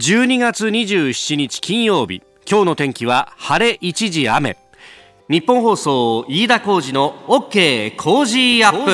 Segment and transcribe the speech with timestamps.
[0.00, 2.22] 12月27日金曜日。
[2.50, 4.56] 今日の天気は晴れ一時雨。
[5.28, 8.92] ニッポン放送飯田浩司の OK Cozy up。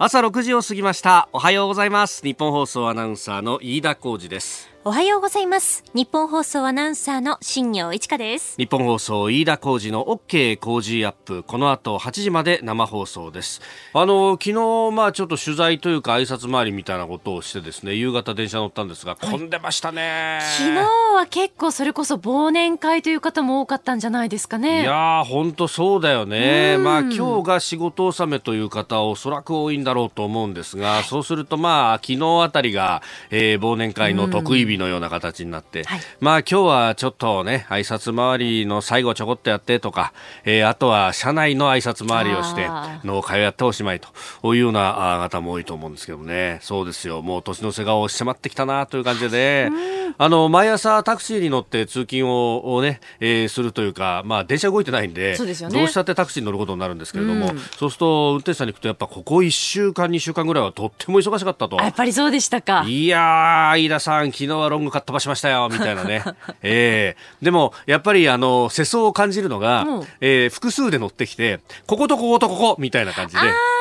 [0.00, 1.28] 朝6時を過ぎました。
[1.32, 2.24] おはようございます。
[2.24, 4.68] ニッポン放送アナウンサーの飯田浩司です。
[4.82, 5.84] おはようございます。
[5.92, 8.56] ニッポン放送アナウンサーの新行市佳です。
[8.56, 11.42] ニッポン放送飯田浩司の OK Cozy up。
[11.42, 13.60] この後8時まで生放送です。
[13.92, 24.80] あの昨日まあちょっと取材というか挨拶回りみたいなことをしてですね夕方電車乗ったんですが混んでましたね、昨日は結構それこそ忘年会という方も多かったんじゃないですかね。
[24.80, 26.78] いや本当そうだよね。
[26.78, 40.12] まあ今日が仕事納めという方おそらく多いんだろうと思うんですが、そうするとまあ昨日あたりが、えー、忘年会の得意日のような形になって、はい、まあ今日はちょっとね、挨拶回りの最後ちょこっとやってとか、
[40.44, 42.68] えー、あとは社内の挨拶回りをして、
[43.04, 61.76] 農会をやっておしまいというような方も多いと思うんですけどもね、そうですよ、もう年の瀬が押し迫ってきたなという感じで、ね、あの、毎朝タクシーに乗って通勤ををね、えー、するというか、まあ電車動いてないんで、そうですよね、どうしたってタクシーに乗ることになるんですけれども、うん、そうすると運転手さんに行くとやっぱここ1週間、2週間ぐらいはとっても忙しかったと。
[61.76, 62.84] やっぱりそうでしたか。
[62.86, 66.22] いやー、飯田さん、昨日はロングカットばしましたよ、みたいなね。
[66.62, 73.40] えー、でも、やっぱり、あの、世相を感じるのが、うん、えー、複数で乗ってきて、こことこことここ、みたいな感じで。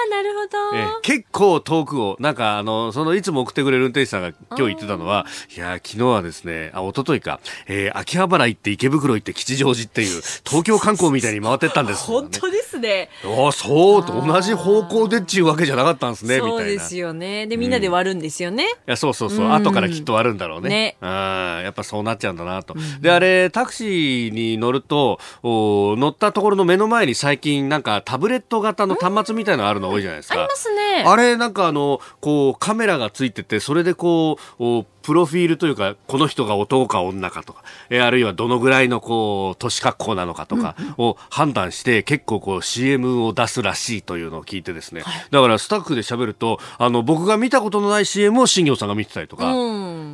[0.10, 13.10] なるほど、えー、結構遠くを、なんか、あの、その、いつも送ってくれる運転手さんが今日言ってたのは、いや、昨日はですね、あ、一昨日か、えー、秋葉原行って池袋行って吉祥寺っていう、東京観光みたいに回ってったんです、ね、本当ですね。
[13.24, 16.58] あそう、同じ方向でっちゅうわけじゃなかったんですね、みたいな。
[16.58, 17.48] そうですよね。
[17.48, 18.64] で、みんなで割るんですよね。
[18.64, 20.70] うん、いや、そうそうそう、うん、後からきっと割るんだろうね。
[20.70, 20.98] ね。
[21.02, 22.74] あやっぱそうなっちゃうんだなと。
[22.76, 30.36] うん、で、あれ、タクシーに乗ると、お乗ったところの目の前に最近なんかタブレット型の端末みたいなのあるの多いじゃないですか。
[30.36, 31.04] ありますね。
[31.06, 49.52] あれ、なんかあの、こう、カメラがついてて、それでこう、プロフィールというか、この人が男か女かとか、えあるいはどのぐらいのこう、年格好なのかとかを判断して、結構こう CM を出すらしいというのを聞いてですね、はい、だからスタッフで喋ると、あの、僕が見たことのない CM を新業さんが見てたりとか、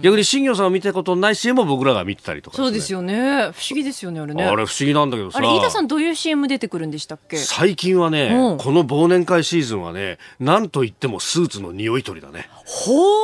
[0.02, 3.52] 逆に新業さんが見たことのない CM を僕らが見てたりとか、ね、そうですよね。
[3.54, 4.44] 不思議ですよね、あれね。
[4.44, 5.40] あれ不思議なんだけどさ。
[5.40, 7.38] あれ、飯田さんどういう CM 出てくるんでしたっけ？
[7.38, 8.30] 最近はね、
[8.60, 12.50] この忘年会シーズンはね、なんといってもスーツの匂い取りだね。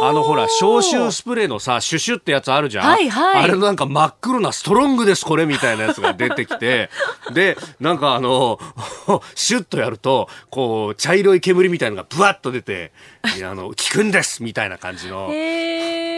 [0.02, 2.86] あのほら、消臭スプレーのさ、シュシュってやつあるじゃん。
[2.86, 3.44] はいはい。
[3.44, 6.90] あれなんか真っ黒なストロングですこれみたいなやつが出てきて、
[7.34, 8.60] で、なんかあの、
[9.36, 12.92] シュッとやると、こう、茶色い煙みたいなのがブワッと出て、
[13.24, 15.30] あの、効くんですみたいな感じの。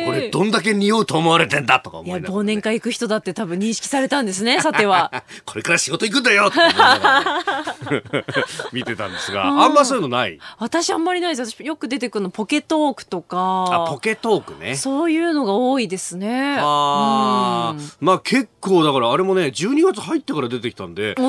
[0.07, 5.23] 俺どんだけ匂うと思われてんだとか思いながら、ね、忘年会行く人だって多分認識されたんですね、 さては。
[5.45, 8.25] これから仕事行くんだよって思いながら、ね、
[8.73, 10.39] 見てたんですが、あんまそういうのない？
[10.59, 11.51] 私あんまりないです。
[11.51, 13.85] 私よく出てくるのポケトークとか。
[13.85, 14.75] あ、ポケトークね。
[14.75, 16.57] そういうのが多いですね。
[16.59, 21.21] ああ、まあ結構だからあれもね、12月入ってから出てきたんで、あ、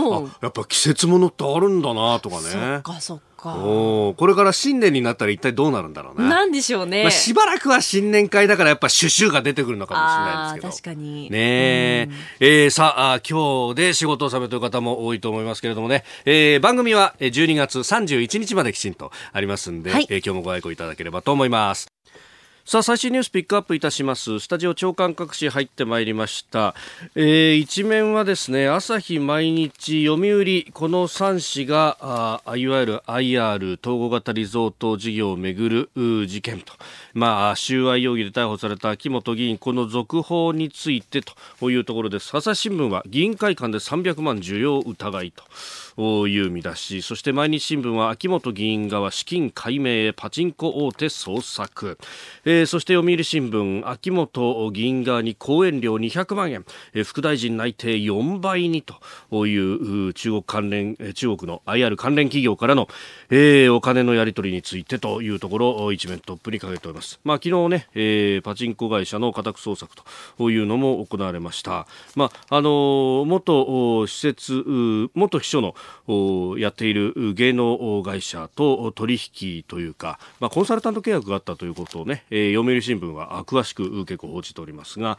[0.43, 2.43] やっぱ季節ものってあるんだなとかね。
[2.43, 3.34] そっかそっか。
[3.50, 6.28] おこれから新年になったら一体どうなるんだろうね。
[6.28, 7.03] なんでしょうね。
[7.03, 10.93] まあ、しばらくは新年会だからやっぱシュシュが出てくるのかもしれないですけど。
[10.93, 11.31] 確かに。
[11.31, 12.09] ねえ。
[12.41, 21.88] えー、さあ、今日で仕事をさめという方も多いと思いますけれどもね、えー、番組は12月31日まできちんとありますんで、はい、えー、今日もご愛顧いただければと思います。
[22.67, 24.41] さあ最新ニュースピックアップいたします。
[24.41, 26.75] スタジオ長官各紙入ってまいりました、
[27.15, 36.73] えー、一面はですね朝日毎日読売この3紙があいわゆる IR 統合型リゾート事業をめぐる事件と。
[37.13, 41.21] まあ収賄容疑で逮捕された秋元議員この続報について
[41.61, 42.35] というところです。
[42.35, 45.45] 朝日新聞は議員会館で300万受領疑いと。
[45.97, 51.99] いう見出しそして毎日新聞は秋元議員側資金解明へパチンコ大手捜索、
[52.44, 62.88] えー、そして読売新聞秋元議員側に講演料200万円、えー、副大臣内定4倍にという中国関連中国の IR 関連企業からの、
[63.31, 69.94] えー、お金のやり取りについてというところを一面トップにかけております、まあ、昨日ね、えー、パチンコ会社の家宅捜索
[70.37, 74.64] というのも行われました、まああの元施設
[75.14, 75.75] 元秘書の
[76.59, 85.19] やっている芸能会社と取引というか、まあ、コンサルタント契約があったということをね、えー、読売新聞は詳しく結構報じておりますが、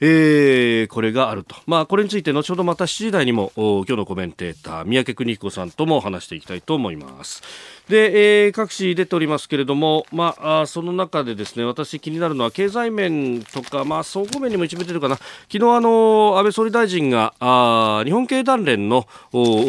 [0.00, 7.42] えー、これがあると、まあ、これについて後ほどまた7時台にも今日のコメンテーター三宅邦彦さんとも話していきたいと思います。
[7.88, 19.64] で、えー、各紙出ておりますけれども、まあ、その中でですね私気になるのは経済面とか、まあ、総合面にも一部出てるかな昨日あの安倍総理大臣があ日本経団連のお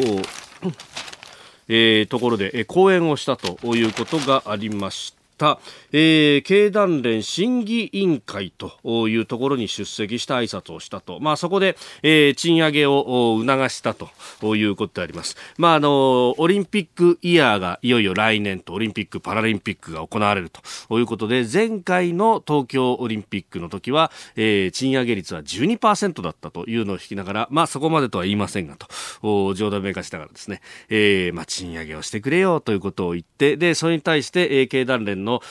[1.67, 5.24] えー、ところで、え、講演をしたということがありました。
[5.37, 5.59] た、
[5.91, 15.35] えー、経団連審議委員会というところに出席した挨拶をしたと、まあ、そこで、えー、賃上げを促したということであります。
[15.57, 35.41] まあ、あのオリンピックイヤーがいよいよ来年とオリンピック・パラリンピックが行われるということで前回の東京オリンピックの時は、えー、賃上げ率は12%だったというのを引きながら、まあ、そこまでとは言いませんがと冗談めかしながらですね、えーまあ、賃上げをしてくれよということを言ってでそれに対して、えー、経団連のの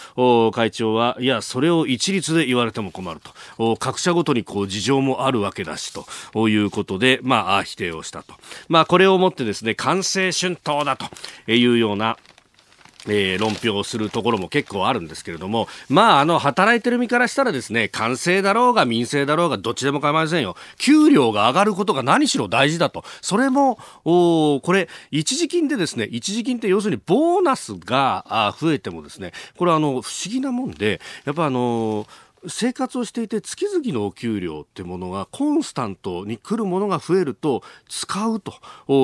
[0.53, 3.21] 会長はいやそれを一律で言われても困る
[3.59, 3.77] と。
[3.77, 6.07] 各社ごとにこう事情もあるわけだしと。
[6.49, 8.35] いうことで、まあ、否定をしたと、
[8.69, 11.07] まあ、これをもってですね完成春闘だと
[11.51, 12.17] いうような
[13.07, 20.57] えー、論評するところも結構あるんですけれども、まあ、あの、働いてる身からしたらですね、官製だろうが民生だろうがどっちでも構いませんよ。
[20.79, 23.05] 給料が上がることが何しろ大事だと。
[23.21, 38.55] それも、おこれ、一時金でですね、一時金って要するにボーナスが増えてもですね、これあの、不思議なもんで、やっぱあのー生活をしていて月々のお給料ってものがコンスタントに来るものが増えると使うと。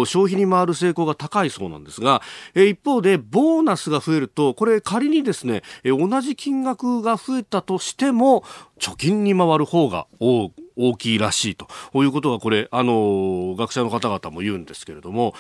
[0.06, 2.22] 消費に回る成功が高いそうなんですが
[2.54, 8.44] 一方でボーナスが増えるとこれ仮にですね同じ金額が増えたとしても
[8.78, 10.50] 貯金に回る方が多
[10.88, 11.68] 大きいらしいと。
[11.94, 15.34] いうことがこれあの学者の方々も言うんですけれども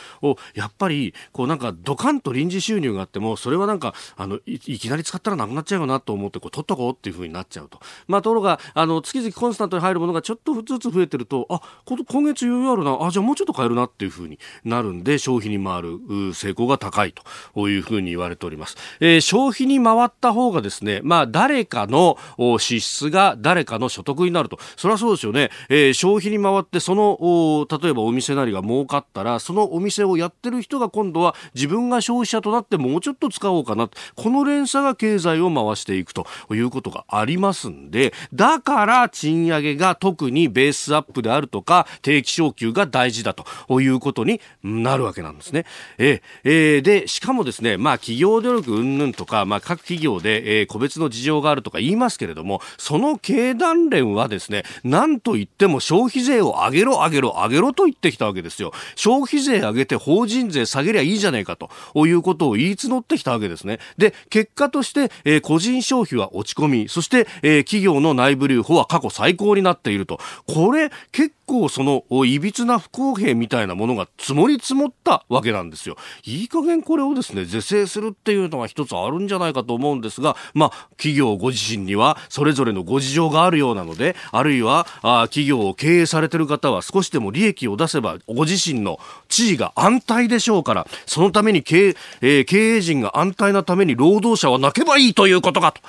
[0.54, 12.98] やっぱりこうなんかドカンと臨時収入があってもそれはなんかあのいきなり使ったらなくなっちゃうよなと思ってこう取っとこうっていうふうになっちゃうと、まあ、ところがあの月々コンスタントに入るものがちょっとずつ増えてるとあ今月余裕あるな。
[13.00, 17.22] あじゃあもうちょっと買えるなっていうふうになるんで消費に回る成功が高いと。
[17.68, 22.16] いうふうに言われております、えー、消費に回った方がですねまあ誰かの
[22.58, 24.58] 支出が誰かの所得になると。
[24.76, 45.64] それはそうですよね、えー、消費に回ってその例えばお店なりが儲かったらそのお店をやってる人が今度は自分が消費者となってもうちょっと使おうかなこの連鎖が経済を回していくということがありますんでだから賃上げが特にベースアップであるとか定期昇給が大事だということになるわけなんですね。
[45.98, 58.72] えー、えー、でしかもですねまあ企業努力云々とか、まあ、各企業で、えー、個別の事情があるとか言いますけれどもその経団連はですねなんと言っても消費税を上げろ上げろ上げろと言ってきたわけですよ。
[58.96, 61.70] 消費税上げて法人税下げりゃいいじゃないかと
[62.06, 63.78] いうことを言い募ってきたわけですね。
[63.98, 70.18] で結果として、えー、個人消費は落ち込みそして、えー、企業の内部留保は過去最高になっていると。
[70.46, 75.96] これ結構そのいびつな不公平みたいなものが積もり積もったわけなんですよ。
[76.24, 88.98] いい加減これをですね是正するっていうのは一つあるんじゃないかと思うんですがまあ企業ご自身にはそれぞれのご事情があるようなのであるいはあ企業を経営されてる方は少しでも利益を出せばご自身の
[89.28, 95.80] 地位が安泰でしょうからそのために経,、えー、経営陣が安泰なために労働者は泣けばいいということかと。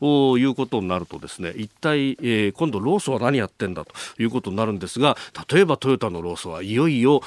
[0.00, 5.16] いうことになるとですね一体、えー、今度ローソンは何やってんだということになるんですが
[5.50, 7.22] 例えばトヨタのローソンはいよいよ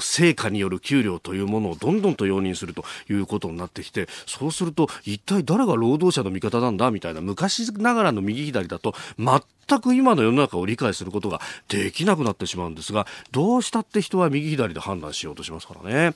[0.00, 16.12] 成果による給料というものをどんどんと容認するということになってきてそうすると一体誰が労働者の味方なんだみたいな昔ながらの右左だと全く今の世の中を理解することができなくなってしまうんですがどうしたって人は右左で判断しようとしますからね、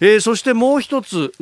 [0.00, 1.32] えー、そしてもう一つ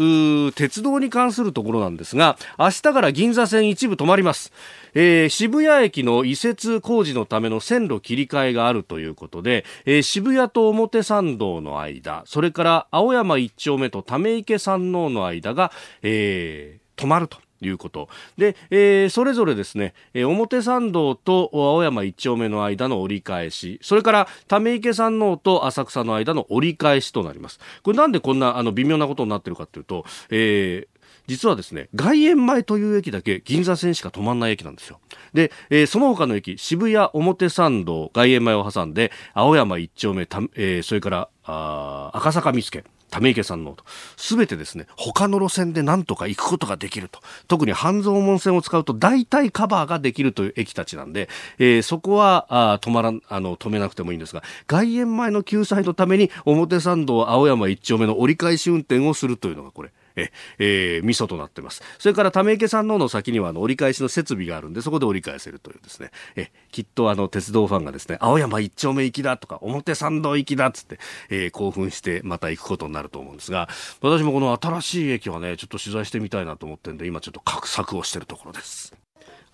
[0.54, 4.52] 鉄道に関するところなんですが明日から銀座線一部止まります、
[4.94, 18.08] えー、渋谷駅の移設工事のための線路切り替えがあるということで、えー、渋谷と表参道の間それから青山一丁目とため池山王の間が、えー、止まるということ。
[18.36, 27.60] で、えー、それぞれですね、えー、表参道と青山一丁目の間の折り返し、それからため池山王と浅草の間の折り返しとなります。
[27.82, 30.91] これなんでこんなあの微妙なことになってるかというと、えー、
[31.26, 35.00] 実はですね、外苑前という駅だけ銀座線しか止まんない駅なんですよ。
[35.32, 43.84] で、えー、その他の駅、渋谷表参道、外苑前を挟んで、青山一丁目、たえー、それからあ赤坂見附、ため池山王と、
[44.16, 47.20] すべてですね、他の路線でなんとか行くことができると。
[47.46, 59.92] 特に半蔵門線を使うと大体カバーができるという駅たちなんで、えー、そこはあ止まらん、あの、止めなくてもいいんですが、外苑前の救済のために表参道青山一丁目の折り返し運転をするというのがこれ。
[60.16, 61.82] え、えー、味噌となってます。
[61.98, 70.98] それからため池山王の先にはあの折り返しの設備があるんで、そこで折り返せるというですね、え、きっとあの鉄道ファンがですね、青山一丁目行きだとか、表参道行きだっつって、
[71.30, 73.68] えー、興奮してまた行くことになると思うんですが、
[74.00, 78.94] 私もこの新しい駅はね、ちょっと取材してみたいなと思ってんで、今ちょっと画策をしてるところです。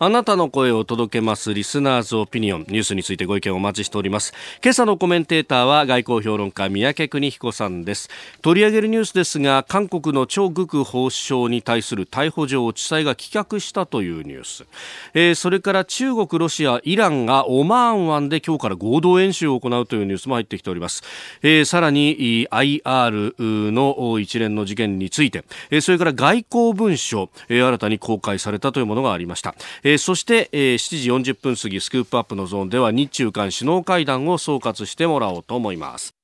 [0.01, 2.61] あなたの声を届けますリスナーズオピニオン。
[2.61, 4.33] ニュースについてご意見をお待ちしております。
[4.63, 8.09] 今朝のコメンテーターは外交評論家三宅邦彦さんです。
[8.41, 14.67] 取り上げるニュースですが韓国の超極法相に対する逮捕状を地裁が棄却したというニュース、
[15.15, 21.03] えー、それから中国ロシアイランがオマーン湾で今日から合同演習を行うというニュースも入ってきております、
[21.43, 29.57] えー、さらに IR の一連の事件について、えー、それから外交文書、新たに公開されたというものがありました、
[29.97, 36.19] そして、えー、7時40分過ぎスクープアップのゾーンでは日中間首脳会談を総括してもらおうと思います。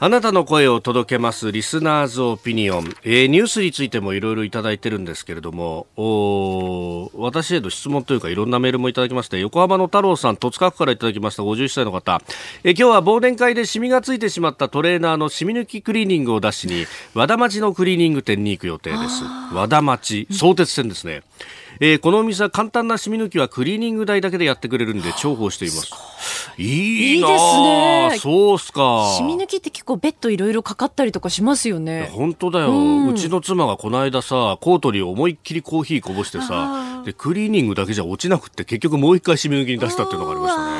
[0.00, 5.88] あなたの声を届けますリスナーズオピニオン、えー、ニュースについてもいろいろいただいてるんですけれども
[7.14, 12.22] 私への質問というかいろんなメールもいただきまして横浜の太郎さん戸塚区からいただきました51歳の方、
[12.62, 19.24] えー、今日は忘年会でシミがついてしまったトレーナーのシミ抜きクリーニングを出しに和田町のクリーニング店に行く予定です。
[19.52, 21.24] 和田町相鉄線ですね、
[21.80, 25.92] えー、このお店は簡単なシミ抜きはクリーニング代だけでやってくれるんで重宝しています。
[26.56, 27.18] い。
[27.18, 28.18] いですね。
[28.18, 29.14] そうっすか。
[29.16, 32.10] シミ抜きって結構ベッドいろいろかかったりとかしますよね。
[32.12, 40.77] 本当だよ、うちの妻がこの間さコートに思いっきりコーヒーこぼしてさでクリーニングだけじゃ落ちなくて結局もう一回シミ抜きに出したっていうのがありましたね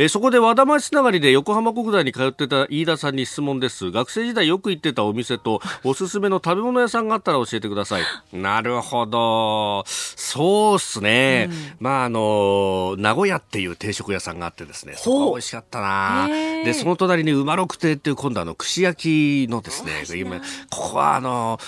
[0.00, 3.90] えー、そこで和田町つながりで横浜国大に通ってた飯田さんに質問です。
[3.90, 8.02] 学生時代よく行ってたお店とおすすめの食べ物屋さんがあったら教えてください。
[8.32, 9.82] なるほど。
[9.88, 14.94] そうっすね、うん、まああの名古屋っていう定食屋さんがあってですね。
[14.96, 16.28] そこ美味しかったな。
[16.64, 20.38] でその隣に馬六亭っていう今度あの串焼きのですね今
[20.70, 21.58] ここはあの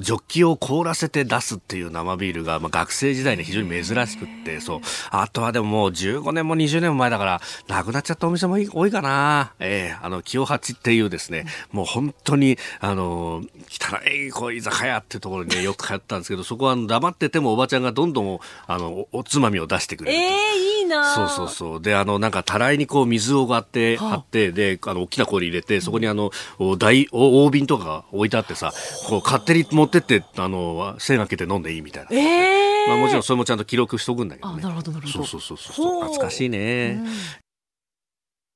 [0.00, 4.80] ジョッキを凍らせて出すっていう生ビールが、まあ、学生時代に非常に珍しくってそう。
[5.10, 9.52] あとはでももう15年も20年も前だからなくなっちゃったお店も多いかな。
[9.58, 20.18] ええー、あの、清八っていうですね、もう本当に、あの、汚い、こう、居酒屋っていうところにね、 よく通ったんですけど、そこは黙っててもおばちゃんがどんどん、あの、おつまみを出してくれる。
[20.18, 21.82] ええー、いいなそうそうそう。
[21.82, 26.30] で、あの、なんか、たらいにこう、水を割って、張って、で、あの、大きな氷入れて、そこにあの、
[26.78, 28.72] 大、大瓶とかが置いてあってさ、
[29.08, 32.10] こう、勝手に持ってって、あの、線開けて飲んでいいみたいな。
[32.12, 34.62] ええー、まあもちろんそれもちゃんと記録しとくんだけどね。
[34.62, 35.24] なるほど、なるほど。
[35.24, 36.02] そうそうそうそう。
[36.02, 37.02] 懐かしいね。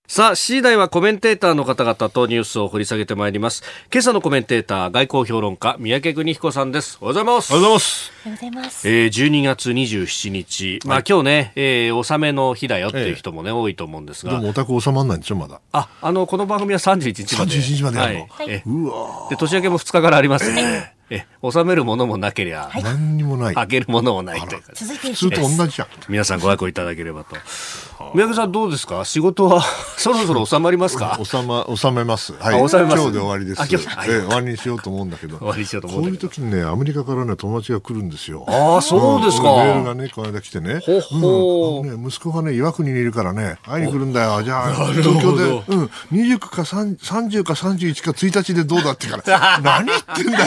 [0.08, 3.64] うんさあ、次第はコメンテーターの方々とニュースを掘り下げてまいります。
[3.92, 6.98] 今朝のコメンテーター、外交評論家、三宅邦彦さんです。
[7.00, 7.52] おはようございます。
[7.52, 8.12] おはようございます。
[8.24, 8.88] おはようございます。
[8.88, 14.32] えー、12月27日、まあ今日ね、えー、納めの日だよっていう人もね、多いと思うんですが。
[14.32, 15.60] でもお宅収まらないんでしょ、まだ。
[15.72, 17.52] あ、あの、この番組は31日まで。
[17.56, 20.92] 31日まではい、うわで、年明けも2日からありますね。
[20.92, 23.54] え収めるものもなければ、何にもない。
[23.54, 27.36] 開けるものもないという普通と同じじゃん皆さんご愛顧いただければと。
[28.14, 29.04] 宮城さんどうですか？
[29.04, 29.62] 仕事は
[29.96, 31.18] そろそろ収まりますか？
[31.22, 32.32] 収ま収めます。
[32.34, 32.68] はい。
[32.68, 32.96] 収めます。
[32.96, 33.58] 今日で終わりです。
[33.70, 35.38] 今日、ええ、終わりにしようと思うんだけど。
[35.38, 38.44] 終わりにしようと思うこういう時にねアメリカからね友達が来るんですよ。
[38.48, 40.80] ああそうですか、メールがねこの間来てね。
[40.84, 41.86] ほほ、う。
[41.86, 42.02] ん。
[42.02, 43.58] ね、息子がね岩国にいるからね。
[43.64, 44.42] 会いに来るんだよ。
[44.42, 45.90] じゃあ東京でうん。
[46.12, 49.60] 20か30か31か1日でどうだってから。
[49.62, 50.46] 何言ってんだよ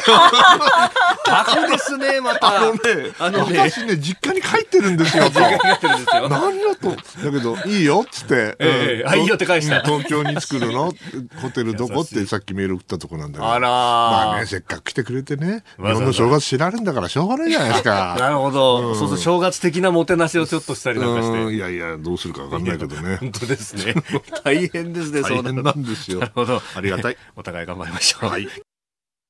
[0.58, 2.58] バカですね、また。
[2.58, 2.80] あのね、
[3.20, 5.26] あのね私ね、実家に帰ってるんですよ。
[5.26, 6.30] 実家に帰ってるんですよ。
[6.30, 6.90] 何だと。
[6.90, 8.56] だけど、いいよっつって。
[8.60, 9.82] ええ、いいよって返した。
[9.82, 10.94] 東京に作るの
[11.42, 13.52] ホテルどこってさっきメール送ったとこなんだけど。
[13.52, 18.16] あらまあね、せっかく来てくれてね、日本の正月知られるんだからしょうがないじゃないですか。
[18.20, 18.96] なるほど。
[18.96, 21.54] そうそう、正月的なもてなしをちょっとしたりなんかして。
[21.54, 23.18] いやいや、どうするかわかんないけどね。
[23.22, 23.96] 本当ですね。
[24.44, 26.20] 大変ですね、そうなんですよ。
[26.20, 26.62] なるほど。
[26.76, 27.18] ありがたい。
[27.36, 28.30] お互い頑張りましょう。
[28.30, 28.48] はい。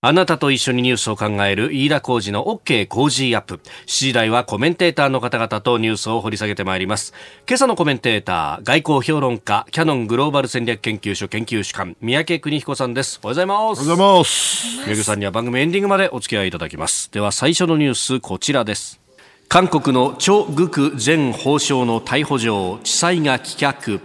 [0.01, 3.55] あなたと一緒にニュースを考える飯田浩二の OK 工事アップ。
[3.55, 7.13] 7時台はコメンテーターの方々とニュースを掘り下げてまいります。
[7.45, 13.19] 今朝のコメンテーター、外交評論家、キャノングローバル戦略研究所研究主幹、三宅邦彦さんです。
[13.21, 13.59] おはようございます。
[13.59, 14.67] おはようございます。
[14.77, 17.11] 三宅さんには番組エンディングまでお付き合いいただきます。
[17.11, 19.01] では最初のニュース、こちらです。
[19.49, 23.99] 韓国のチョ・グク前法相の逮捕状、地裁が棄却。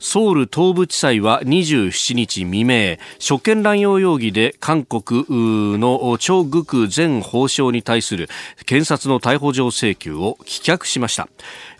[0.00, 8.28] ソウル東部地裁は27日未明職権乱用容疑で韓国のチョ・グク前法相に対する
[8.64, 11.28] 検察の逮捕状請求を棄却しました。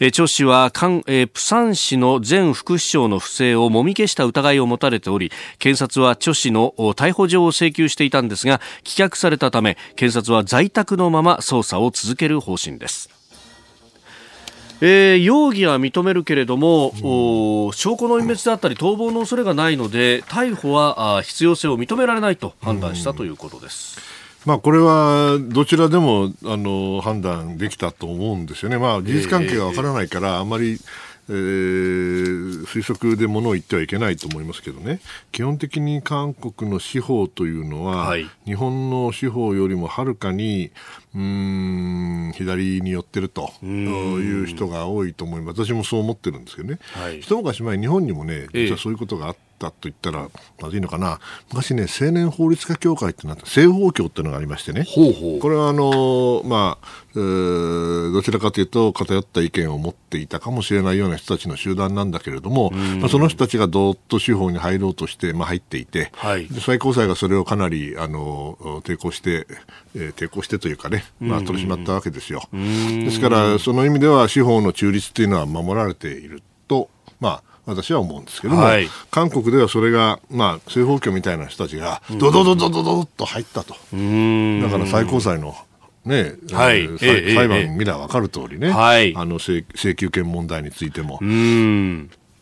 [0.01, 13.18] チョ氏はプサン市の前副市長の不正をもみ消した疑いを持たれており検察はチョ氏の逮捕状を請求していたんですが棄却されたため検察は在宅のまま捜査を続ける方針です。
[14.81, 23.99] えー、容疑は認めるけれども、うん、証拠の隠滅であったり逃亡の恐れがないので逮捕は必要性を認められないと判断したということです。
[24.47, 30.79] まあ、これはどちらでもあの判断できたと思うんですよね、まあ、事実関係がわからないから、あまり
[31.29, 40.71] えー、推測でものを言ってはいけないと思いますけどね、基本的に韓国の司法というのは、はい、日本の司法よりもはるかに、
[41.15, 50.29] うん左に寄ってるという人が多いと思います、私もそう思ってるんですけどね、はい、一昔前、日本にもね、実はそういうことがあって、たと言ったら
[50.61, 51.21] まずいのかな。
[51.51, 54.87] 昔ね青年法律家協会ってなった青法協っていうのがありましてね。
[55.41, 69.47] これはあのまあ、えー、どちらかというと偏った意見を持っていたかもしれないような人たちの集団なんだけれども、まあ、その人たちがどーっと司法に入ろうとして、まあ、入っていて、はい、最高裁がそれをかなりあの抵抗して、
[69.95, 72.43] えー、抵抗してというかね、まあ、取り締まったわけですよ。
[72.53, 83.75] ですからその意味では司法の中立というのは守られているとまあ私は思うんですけども、はい、韓国ではそれが、まあ、正方形みたいな人たちが、ドドドドドドッと入ったと。
[83.75, 85.55] だから最高裁の
[86.07, 91.21] ね、はい、裁判見れば分かる通りね、はい、あの請求権問題についても。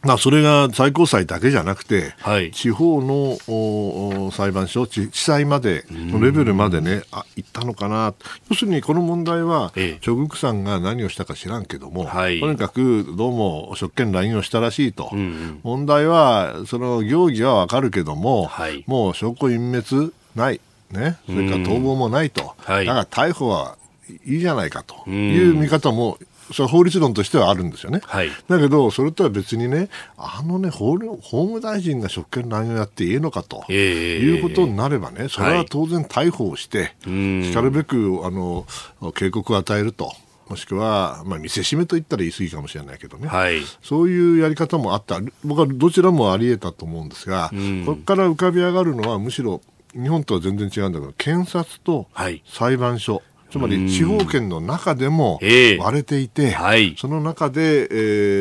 [0.06, 8.14] まあ、それが最高裁だけじゃなくて、はい、地方の裁判所、地裁までのレベルまでね、あ行ったのかな、
[8.48, 20.60] 要するにこの問題は、ええ、チョ・グクさんが何をしたか知らんけども、はい、とにかくどうも職権乱用したらしいと、うんうん、問題は、その容疑はわかるけども、はい、もう証拠隠滅ない、
[20.90, 23.76] ね、それから逃亡もないと、だから逮捕は
[24.25, 25.08] いいじゃないかと。
[25.10, 26.18] いう見方も
[26.53, 28.00] それは法律論としてはあるんですよね。
[28.05, 38.67] はい、だけど、それとは別にね、あのね法、法務大臣が職権乱用やっていいのかと、えー、いうことになればね、それは当然逮捕をして、はい、しかるべくあの
[39.15, 40.12] 警告を与えると。
[40.49, 47.50] もしくは、まあ、見せしめと言ったら言い過ぎかもしれないけどね、はい、そういうやり方もあった、僕はどちらもあり得たと思うんですが、
[47.85, 49.61] ここから浮かび上がるのは、むしろ
[49.93, 52.07] 日本とは全然違うんだけど、検察と
[52.47, 53.23] 裁判所、はい
[53.58, 55.40] つまり地方圏の中でも
[55.78, 57.86] 割れていて、はい、その中で、え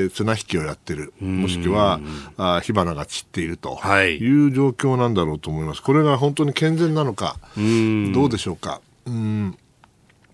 [0.05, 1.99] ー、綱引きをやってる、もしくは
[2.37, 4.47] あ火花が散っているとい。
[4.47, 5.81] う状況なんだろうと思います。
[5.81, 7.37] これが本当に健全なのか、
[8.13, 8.81] どうでしょうか。
[9.05, 9.57] うん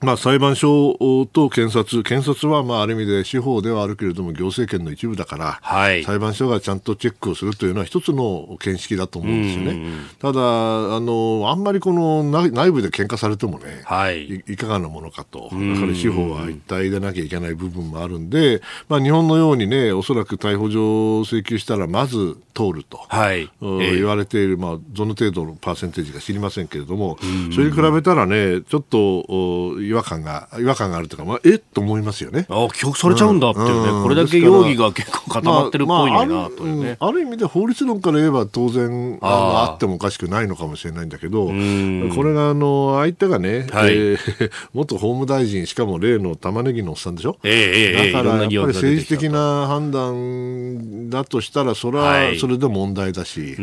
[0.01, 0.97] まあ、裁判所
[1.31, 9.91] と検察、検察はまあある意味で司法ではあるけれども行政権の一部だから、はい、裁判所がちゃんとチェックをするというのは一つの見識だと思うんですよね。
[10.19, 27.17] ただあの、あんまりこの内部で喧嘩されてもね、はい、いかがなものかと、やはり司法は一体でなきゃいけない部分もあるんで、まあ、日本のようにね、おそらく逮捕状を請求したらまず通ると、はい、言われている、まあ、どの程度のパーセンテージか知りませんけれども、
[27.53, 32.45] それに比べたらね、ちょっと違和感が、違和感があるというか、まあ、えっと思いますよね。
[32.49, 33.97] あ記憶されちゃうんだっていうね、うん。
[33.97, 53.55] うん、これだけ容疑が結構固まってるっぽいのになというあ、ある意味で法律論から言えば当然ああってもおかしくないのかもしれないんだけど、これがあの相手がね、はい、えー、 元法務大臣、しかも例の玉ねぎのおっさんでしょ、えー、だからやっぱり政治的な判断だとしたら、それはそれで問題だし、はい、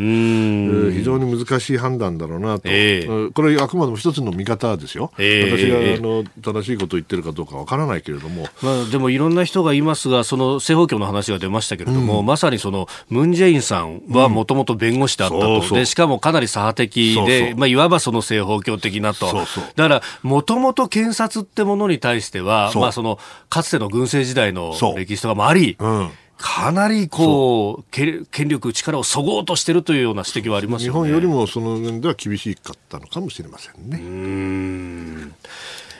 [0.93, 5.11] 非常に難しい判断だろうなと、えー、これ、あくまでも一つの見方ですよ。
[5.17, 15.77] えー、私があの正しいことを言ってるかどうかわからないけれども、まあ、でもいろんな人がいますが、その正方形の話が出ましたけれども、うん、まさにそのムン・ジェインさんはもともと弁護士だったと、うん、そうそう。
[15.79, 17.57] でしかもかなり左派的で、そうそう。
[17.57, 19.63] まあ、いわばその正方形的なと、そうそう。
[19.75, 26.11] だから、もともと検察ってものに対しては、まあ、そのかつての軍政時代の歴史とかもあり、うん。
[26.39, 35.33] かなりこう権力、力をそごうとしているというような指摘はあります、ね、日本よりもその面では厳しかったのかもしれませんね。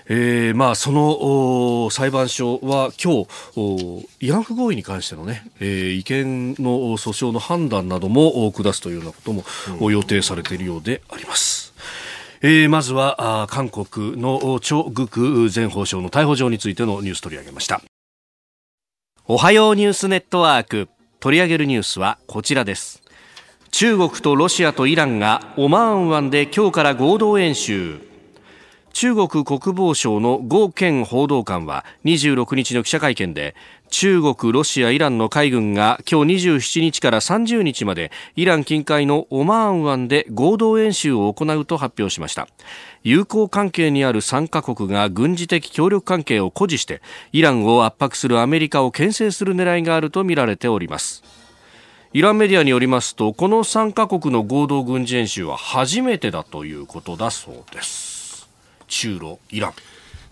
[0.09, 3.27] うんえーまあ、その裁判所は今日
[4.19, 9.31] 慰安婦合意に関してのね、えー、違憲の訴訟の判断なども下すというようなこと
[9.79, 11.73] も予定されているようであります。
[12.41, 17.81] えー、まずは韓国のチョ・グク前法相の逮捕状についてのニュース取り上げました。
[19.27, 20.89] おはようニュースネットワーク。
[21.19, 23.03] 取り上げるニュースはこちらです。
[23.71, 28.08] 中国とロシアとイランがオマーン湾で今日から合同演習
[28.99, 33.55] 中国国防省の呉健報道官は26日の記者会見で
[33.89, 42.49] 中国、ロシア、イランの海軍が今日27日から30日までイラン近海のオマーン湾で合同演習を行うと発表しました。
[43.01, 51.23] 友好関係にある3カ国が軍事的協力関係を誇示してイランを圧迫するアメリカを牽制する狙いがあるとみられております。
[52.11, 58.08] イランメディアによりますとこの3カ国の合同軍事演習は初めてだということだそうです。
[58.89, 59.71] 中ロ、イラン。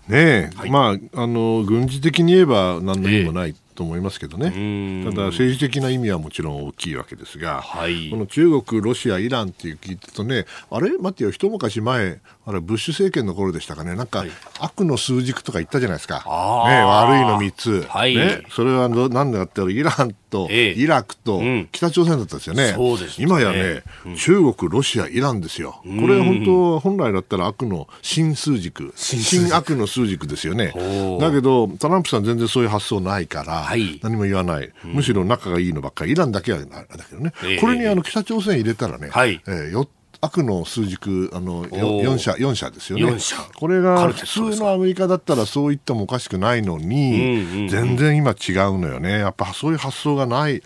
[0.09, 14.25] ねえ、はい、まあ、あの軍事的に言えば何の意味もない、と思いますけどね、ただ政治的な意味はもちろん大きいわけですが、はい、この中国、ロシア、イランっていう聞いてるとね、あれ、待ってよ、一昔前、あれブッシュ政権の頃でしたかね、なんか、
[14.59, 23.83] 悪の数軸とか言ったじゃないですか、ね、悪いの3つ、はい、ね、それはなんでかってイランとイラクと北朝鮮だったんですよね、そうです今やね、
[24.17, 30.73] 中国、ロシア、イランですよ、これは本当、本来だったら悪の新数軸、新悪の数軸ですよね。
[31.19, 33.67] だけど、トランプさん全然そういう発想ないから、
[34.01, 39.41] 何も言わない、むしろ仲がいいのばっかり、イランだけはだけどね、これにあの北朝鮮入れたらね、はい。
[39.47, 39.87] えー、
[40.21, 43.17] 悪の数軸あの 4, 社4社ですよね。
[43.55, 49.19] これが普通のアメリカだったらそう言ってもおかしくないのに、全然今違うのよね。
[49.19, 50.61] やっぱそういう発想がない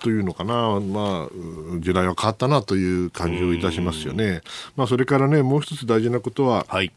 [0.00, 4.42] というのかな、まあ、時代は変わったなという感じをいたしますよね。
[4.76, 6.92] まあ、それからね、もう一つ大事なことは、はい。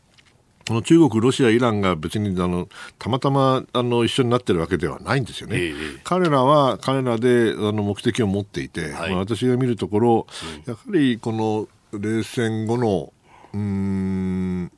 [0.67, 5.57] この中国、ロシア、イランが別にあのたまたまあの一緒になってるわけではないんですよね。
[5.59, 10.27] え彼らは彼らであの目的を持っていて、はい、まあ、私が見るところ、
[10.65, 11.67] やはりこの
[11.99, 13.13] 冷戦後の
[13.53, 14.71] うん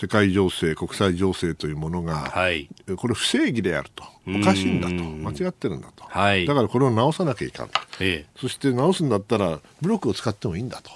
[0.00, 7.66] 世界情勢、国際情勢というものが、はい、これ不正義であると、おかしいんだと、間違ってるんだと、はい、だからこれを直さなきゃいかん、
[8.00, 10.90] ええ、そして直すんだったらブロックを使ってもいいんだと、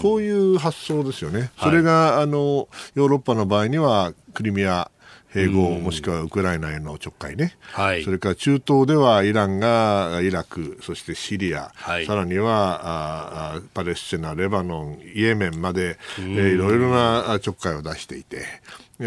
[0.00, 1.50] こういう発想ですよね。
[1.60, 4.90] それがあのヨーロッパの場合にはクリミア
[5.34, 18.44] 併合、もしくはウクライナへのちょっかいね、はい、それから中東ではイランがイラク、そしてシリア、はい、さらにはあパレスチナ、レバノン、イエメンまで、えー、いろいろなちょっかいを出していて。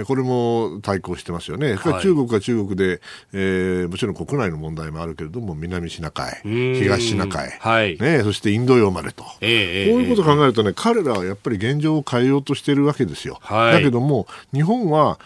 [0.07, 3.01] これも対抗してますよね、はい、中国は中国で、
[3.33, 7.97] えー、もちろん国内の問題もあるけれども、南シナ海、東シナ海、はい。
[7.97, 13.39] ね、そしてインド洋までと、えー、こういうことを考えるとね、彼らはやっぱり現状を変えようとしているわけですよ。
[13.41, 15.19] はい、だけども、日本は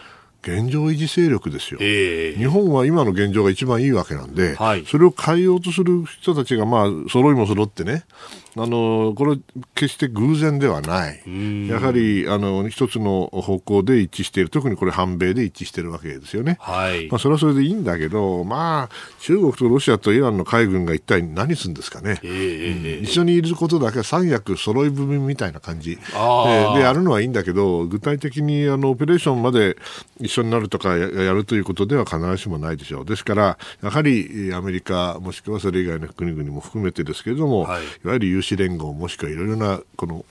[0.46, 8.04] 現状維持勢力ですよ、えー、日本は今の現状が一番いいわけなんで、はい、それを変えようとする人たちが、まあ、揃いも揃ってね、
[8.58, 9.38] あのこれ、
[9.74, 11.22] 決して偶然ではない、
[11.68, 16.56] やはりあの一つの方向で一致している、特にこれ、反米で一致しているわけですよね。
[16.60, 17.08] はい。
[17.10, 29.76] まあ、それはそれでいいんだけど、まあ、中国とロシアとイランの海軍が一体何するんですかね、えーうん、一緒にいることだけは三役揃い踏みみたいな感じ、えー、でやるのはいいんだけど、具体的にあのオペレーションまで
[30.20, 33.04] 一緒になるとかやるということでは必ずしもないでしょう。
[33.04, 40.24] ですから、やはりアメリカ、もしくはそれ以外の国々も含めてですけれども、はい、いわゆる有志連合もしくはいろいろなこの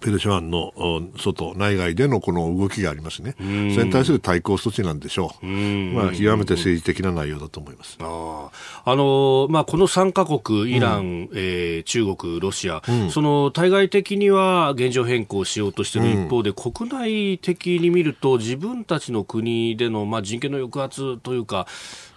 [0.00, 0.72] ペルシャ湾の
[1.16, 7.98] 外、内外でのこの動きがありますね、それに対する対抗措置なんでしょう、まあ、極めて政治的な内容だと思います。
[8.00, 8.50] あ、
[8.84, 21.66] あのまあ、この3か国、イラン、うん、えー、中国、ロシア、うん、その対外的には現状変更しようとしている一方で、うん、国内的に見ると、自分たちの国での、まあ、人権の抑圧というか、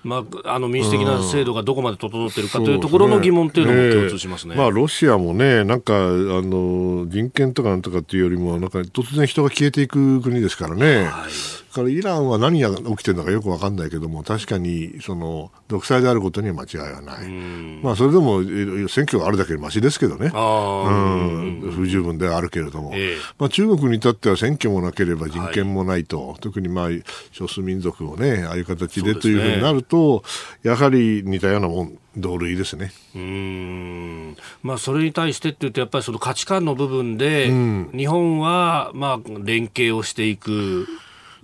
[0.03, 11.05] まあ、あの民主的な制度がどこまで整っているかというところの疑問というのも共通しますね、まあ、ロシアもね、なんかあの人権とかなんとかっていうよりも、なんか突然人が消えていく国ですからね。
[11.05, 17.29] はいからイランは何が起きてるのかよく分かんないけども確かにその独裁であることには間違いはない、
[17.83, 18.43] まあ、それでも
[18.88, 26.88] 選挙があるだけましですけどね、うん、不十分ではあるけれども、えー、まあ、中国に至っては選挙もなければ人権もないと、はい、特にまあ
[27.31, 30.23] 少数民族をねああいう形でというふうになると、
[30.63, 32.91] ね、やはり似たようなもん同類ですね。
[33.15, 34.38] うん。
[34.62, 40.88] まあ、それに対してっていうと、やっぱりその価値観の部分で、うん、日本はまあ連携をしていく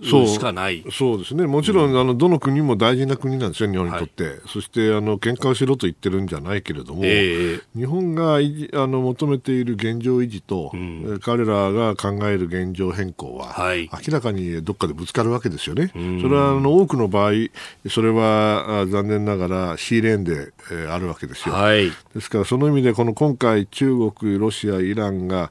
[0.02, 0.84] しかない。
[0.90, 8.40] そうですね、もちろん、うん、あのどの国も大事な国なんですよ、日本にとって、はい、そしてあの喧嘩をしろと言ってるんじゃないけれども、えー、日本があ
[8.86, 17.32] の求めている現状維持と、うん、彼らが考える現状変更は、はい、明らかにどっかでぶつかるわけですよね、うん、それはあの多くの場合、
[17.88, 21.54] それは残念ながらシーレーンで、えー、あるわけですよ。
[21.54, 25.50] はい、ですから、その意味でこの今回、中国、ロシア、イランが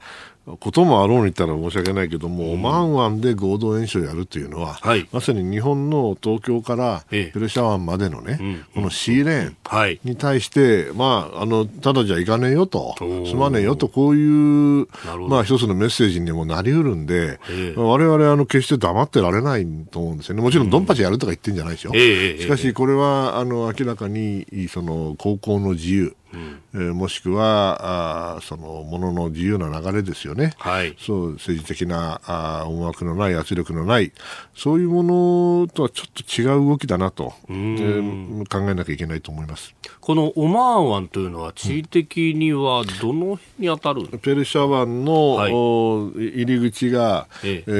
[0.58, 12.96] こともあろうに言ったら申し訳ないけども、オマーン湾で合同演習をやるというのは、はい、まさに日本の東京からペルシャ湾までのね、ええ、このシーレーンに対して、はい、まあ、あのただじゃいかねえよと、
[13.28, 14.88] すまねえよと、こういう、
[15.28, 34.12] まあ、一つのメッセージにもなりうるんで、ええ、我々あの決して黙ってられないと思うんですよね、もちろんドンパチやるとか言ってるんじゃないですよ、しかしこれはあの明らかにその高校の自由、うんえー、もしくはあそのものの自由な流れですよね、はい、そう政治的なあ思惑のない圧力のない
[34.56, 39.74] そういうものとはちょっと違う動きだなと、えー、考えなきゃいけないと思います。
[40.02, 47.72] このオマーン湾というのは地理的にはどの辺に当たる、うん、ペルシャ湾の、はい、入り口が、ええ。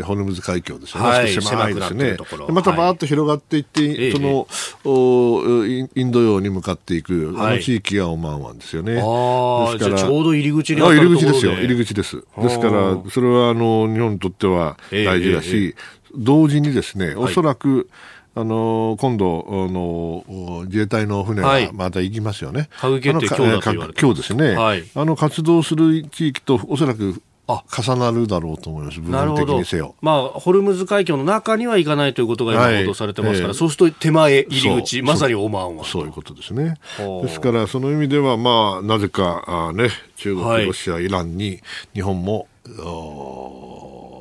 [0.00, 2.16] ー、ホルムズ海峡ですよね、はい、狭いですね。
[2.50, 4.46] またバーッと広がっていって、その、
[4.84, 8.94] おインド洋に向かっていく、あの地域がオマーン湾ですよね。
[8.94, 12.24] ですからちょうど入り口にあ入り口ですよ、入り口です。
[12.40, 15.74] ですから、それはあの日本にとっては大事だし、
[16.14, 17.88] 同時にですね、おそらく、
[18.34, 22.68] あの今度あの、自衛隊の船がまた行きますよね。
[22.70, 23.00] はい、
[24.00, 27.64] 今日ですね、はい、あの活動する地域とおそらくあ。
[27.82, 29.94] 重なるだろうと思います、部分的にせよ。
[30.00, 33.54] まあ、ホルムズ海峡の中には行かないということが今、報道されてますから、はいえ。
[33.54, 35.84] ー、そうすると手前、入り口、まさにオマーンは。
[35.84, 36.76] そういうことですね。
[37.22, 41.60] ですから、その意味では、まあ、なぜかあ、ね、中国、ロシア、イランに
[41.94, 42.46] 日本も、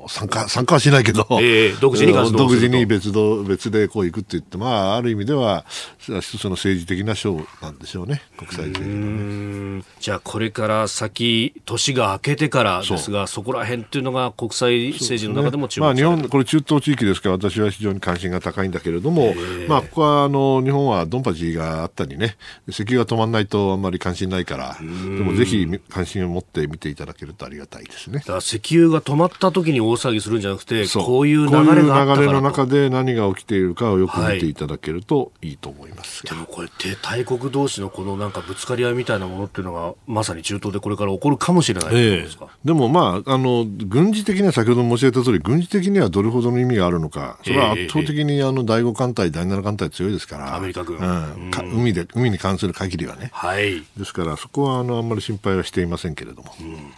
[0.08, 5.66] 参加、参加はしないけど、えー、独自に独自に別ど別でこう行くって言って、まあ、ある意味では、
[6.00, 9.84] 一つの政治的な賞なんでしょうね、国際ね。
[10.00, 19.34] じゃあ、これから先、年が明けてからですが、そこら辺っていうのが国際政治の中でも注目、ね、まあ、日本、これ中東地域ですから、私は非常に関心が高いんだけれども、
[19.68, 28.24] まあ、ここは、あの、日本はドンパチがあったりね、石油が止まらないとあんまり関心ないから、でもぜひ関心を持って見ていただけるとありがたいですね。
[28.40, 36.70] 石油が止まった時に大騒ぎするんじゃなくて、こういう流れが流れの中で何が起きているかをよく見ていただけるといいと思います、はい、でもこれ、
[37.02, 56.54] 大国同士のこのなんかぶつかり合いみたいなものっていうのが、まさに中東でこれから起こるかもしれないですか、えー、でもまああの、軍事的には先ほど申し上げた通り、軍事的にはどれほどの意味があるのか、それは圧倒的にあの第5艦隊、第7艦隊強いですから、アメリカ軍、うん、海で海に関する限りはね、はい、ですから、そこはあのあんまり心配はしていませんけれども。
[56.60, 56.92] うん、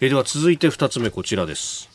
[0.00, 1.91] えでは続いて2つ目、こちらです。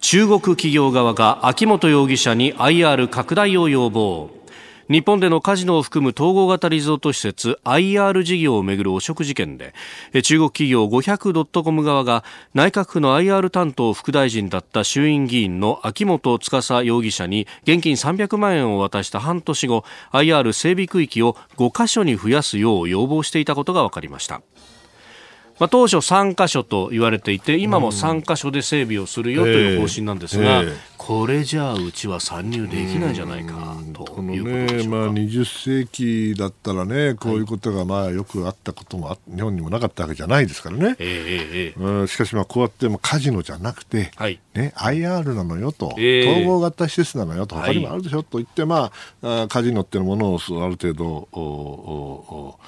[0.00, 4.30] 中国企業側が秋本容疑者に IR 拡大を要望。
[4.88, 9.74] 日本でのカジノを含む統合型リゾート施設 IR 事業をめぐる汚職事件で
[10.22, 24.40] 中国企業 500.com 側が内閣府の IR 担当副大臣だった衆院議員の秋元司容疑者に現金300万円を渡した半年後 IR 整備区域を5カ所に増やすよう要望していたことが分かりました。
[25.58, 30.72] まあ、当初3箇所と言われていて今も3箇所で整備をするよという方針なんですが、えーえ。
[30.72, 44.40] ー、これじゃあうちは参入できないじゃないかということでしょうか、まあ、20世紀だったらねこういうことがまあよくあったことも日本にもなかったわけじゃないですからね、えーうん、しかしまあこうやってもカジノじゃなくて、はい。
[44.54, 48.90] ね、IR なのよと、統合型施設なのよと他にもあるでしょ、と言って、ま
[49.22, 52.58] あ、カジノっていうものをある程度おお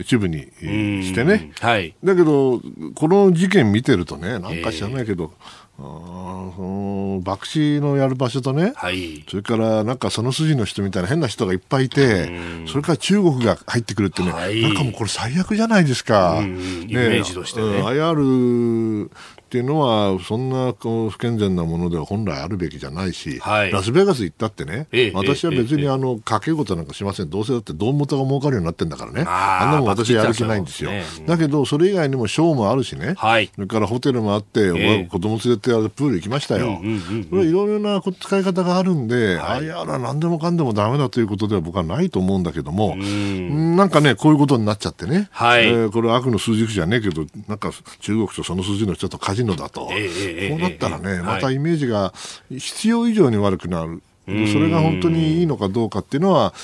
[0.00, 2.60] 一部にしてね、はい、だけど、
[2.94, 5.32] この事件見てるとね、なんか知らないけど、
[5.78, 12.30] えー、爆死のやる場所とね、はい、それからなんかその筋の人みたいな変な人がいっぱいいて、
[12.66, 16.40] それから中国が入ってくるってね、はい、なんかもうこれ最悪じゃないですか。
[16.42, 17.82] ね、イメージとしてね。
[17.82, 19.08] IR
[19.54, 30.90] っていうのは、そんなこう不健全なものでは本来あるべきじゃないし、はい、ラスベガス行ったってね、ええ、私は別にあの賭け事なんかしません、どうせだって胴元が儲かるようになってるんだからね、あんなもん私はやる気ないんですよ。
[30.90, 36.80] ねうん、だけど、それ以外にもショーもあるしね、はい、それからホテルもあって、え、子供連れてプール行きましたよ。
[36.82, 43.76] いろいろな使い方があるんで、はい、あやら何でもかんでもだめだということでは僕はないと思うんだけども、ん。
[43.76, 49.88] なんかね、こういうことになっちゃってね、はい、えー、これ悪の数軸じゃねえけど、なんか中国とその筋の人とカジノだと。
[49.92, 52.12] えこうなったらね、またイメージが
[52.50, 54.02] 必要以上に悪くなる。
[54.26, 56.54] それが本当にいいのかどうかっていうのは、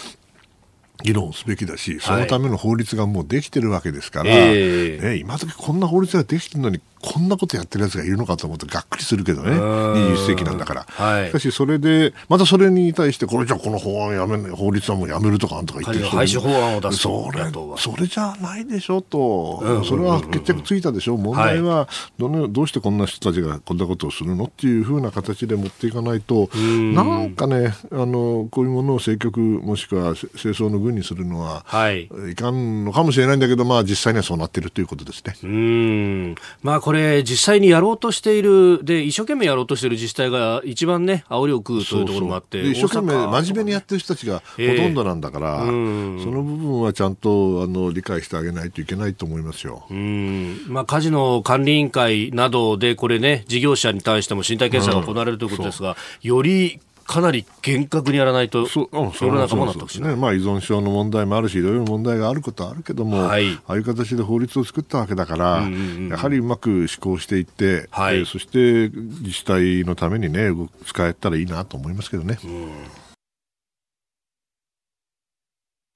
[1.02, 10.86] 議論すべきだし、そのための法律がもうできてるわけですから、はい、ね、今時こんな法律ができてるのに、こんなことやってるやつがいるのかと思うとがっくりするけどね、21世紀なんだから。
[10.88, 16.98] はい、しかし、それで、またそれに対して、これじゃこの法案やめ法律はもうやめるとかとか言ってる廃止法案を出す。
[16.98, 17.40] それ
[17.76, 35.34] それじゃないでしょと、それは決着ついたでしょ、問題はどのどうしてこんな人たちがこんなことをするのっていうふうな形で持っていかないと、なんかねあの、こういうものを政局、もしくは清掃の軍にするのは、はい、いかんのかもしれないんだけど、まあ、実際にはそうなっているということですね。
[35.42, 36.34] うん。
[36.62, 49.86] まあこれ、実際にやろうとしている、で、一生懸命やろうとしている自治体が一番ね、煽りを食うというところもあって、そうそう一生懸命、真面目にやってる人たちがほとんどなんだから、えー、その部分はちゃんとあの理解してあげないといけないと思いますよ。
[49.88, 50.64] うん。
[50.66, 60.10] まあ、カジノ管理委員会などで、これね、事業者に対しても身体検査が行われるということですが、よりかなり厳格にやらないと、世の中も納得しない。
[60.10, 70.50] ね、まあ依存症の問題もあるし、いろいろ問題があることはあるけども、はい、ああいう形で法律を作ったわけだから、うんうんうん、やはりうまく施行していって、はい、えー、そして自治体のためにね、
[70.86, 72.38] 使えたらいいなと思いますけどね。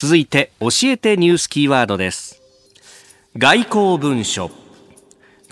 [0.01, 2.43] 続いて、教えてニュースキーワードです。
[3.39, 4.64] 外交文書。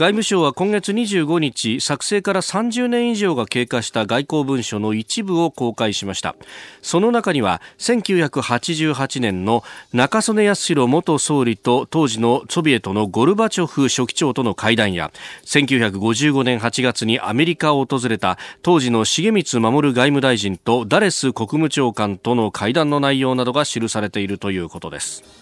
[0.03, 6.35] 外務省は今月25日作成から30年以上が経過した外交文書の一部を公開しました。
[6.83, 9.63] その中には1988年の
[9.93, 15.13] 中曽根康弘元総理と当時のソビエトのゴルバチョフ書記長との会談や
[15.45, 25.42] 1955年8月にアメリカを訪れた当時の重光守外務大臣とダレス国務長官との会談の内容などが記されているということです。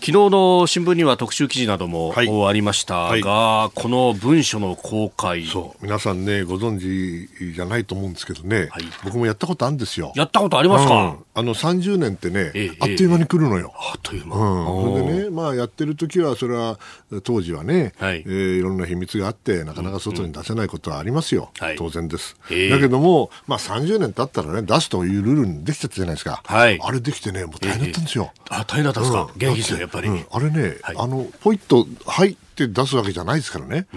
[0.00, 5.44] 昨日の新聞には特集記事なども、はい、ありましたが、はい、この文書の公開。
[5.44, 5.84] そう。
[5.84, 10.14] 皆さんねご存知じゃないと思うんですけどね、はい、僕もやったことあるんですよ。
[10.16, 16.78] やったことありますか、うん、あの30年ってね、ええ、あっという間に来るのよ、あっという間、うん、でねまあやってる時はそれは
[17.22, 18.20] 当時はね、はい。
[18.20, 22.36] えー、いろんな秘密があってなかなか外に出せないことはありますよ、うん、当然です、
[22.70, 33.86] だけども、まあ、30年経ったらね出すというルールにできちゃったじゃないですか、はい、あれできてねもう大変だったんですよ、えあ大変だったんですか、元気ですよぱり、あれね、はい、あのポイッとはいって出すわけじゃないですからね。
[33.92, 33.96] あ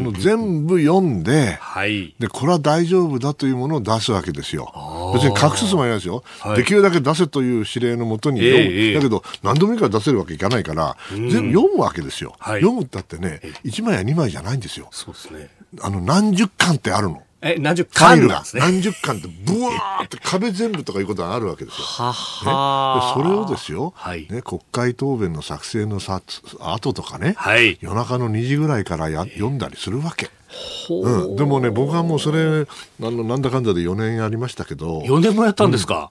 [0.00, 4.72] の全部読んで、はい、でこれは大丈夫だというものを出すわけですよ。
[5.14, 12.34] 別に隠すつもりないですよ、はい、できるだけ出せという指令のもとに読む、えー、だけど何でもいいから出せるわけいかないから、全部読むわけですよ。
[12.38, 14.88] はい、読むったってね、1枚や2枚じゃないんですよ。
[14.90, 15.50] そうですね。
[15.80, 17.22] あの何十巻ってあるの。
[17.40, 21.84] え、何十巻が、何十巻ってブワーって壁全部とかいうことがあるわけですよ。
[21.84, 26.20] はは、ね、それをですよ、はい、ね、国会答弁の作成のさ
[26.60, 30.30] 後とかね、はい、夜中の2時ぐらいからや読んだりするわけ。
[30.90, 31.32] う。
[31.34, 32.66] ん、でもね、僕はもうそれ、あ
[32.98, 35.02] のなんだかんだで4年やりましたけど。
[35.02, 36.10] 4年もやったんですか、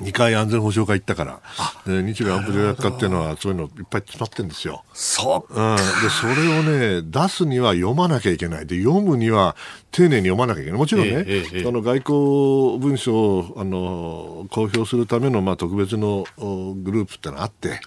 [0.00, 1.40] 2回安全保障会行ったから、
[1.86, 4.84] で日米安保条約化っていうのは、そういうのいっぱい詰まってるんですよ。
[4.94, 9.54] そう、うん、でそれをね、出すには読まなきゃいけない、で読むには
[9.90, 17.80] 丁寧に読まなきゃいけない、もちろんね、えええ、あの外交文書をあの公表するための、まあ、特別のグループってのがあって、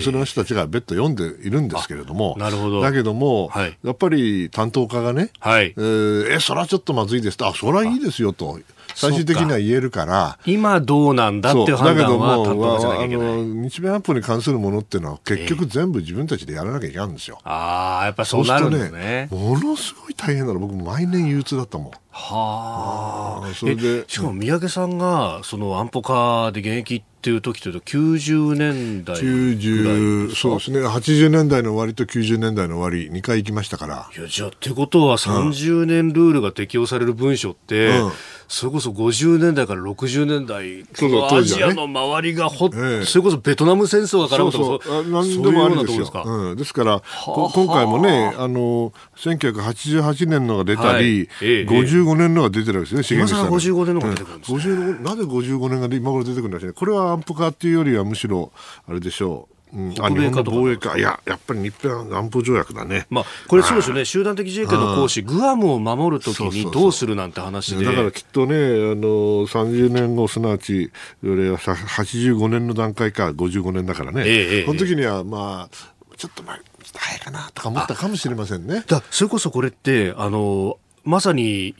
[0.00, 2.80] その人たちが別途読んでいるんですけれども、なるほど。
[2.80, 5.74] だけども、はい、やっぱり担当家がね、はい。
[5.76, 7.36] えー、えそれはちょっとまずいです。
[7.36, 8.58] と、あそれはいいですよと。
[8.94, 10.38] 最終的には言えるから。
[10.46, 13.42] 今どうなんだっていう判断は担当じゃなきゃいけない。
[13.42, 20.60] 日米安保に関するものっていうのは結局全部自分たちでやらなきゃいけないんですよ、えー、ああやっぱそうなるんですね、ね、ものすごい大変なの。
[20.60, 21.90] 僕毎年憂鬱だったもん。
[22.10, 23.54] はあ。
[23.54, 30.80] それでしかも三宅さんがその安保課で現役っていう時というと90年代90そうですね。
[30.80, 34.10] 80年代の終わりと90年代の終わり2回行きましたから。
[34.16, 38.12] いやじゃあってことは30年ルールが適用される文書って、うん、
[38.52, 46.00] それこそ50年代から60年代そうアジアの周りがほ、ええ、それこそベトナム戦争が絡むとかそう何でもあるんですよ。
[46.00, 51.48] ですか、うん、ですから今回もねあの1988年のが出たり、はい。
[51.48, 56.72] ええ、55年のが出てるわけですね、今更55年のが出てくるんですね、うん、なぜ55年が今頃出てくるんですね。
[56.72, 58.52] これは安保化っていうよりはむしろ
[58.86, 63.06] あれでしょううん、あ日本の防衛か、いや、やっぱり日本安保条約だね。
[63.08, 67.84] まあ、これそうですよね、集団的自衛権の行使、グアムを守るときにどうするなんて話で。
[67.84, 68.58] だからきっとね、あ
[68.94, 70.90] の30年後、すなわち、
[71.22, 76.58] それは85年の段階か、55年だからね、ええ、この時には、まあ、ちょっと前、
[76.94, 78.84] 早いかなとか思ったかもしれませんね。
[78.86, 81.74] だそれこそこれって、あのまさに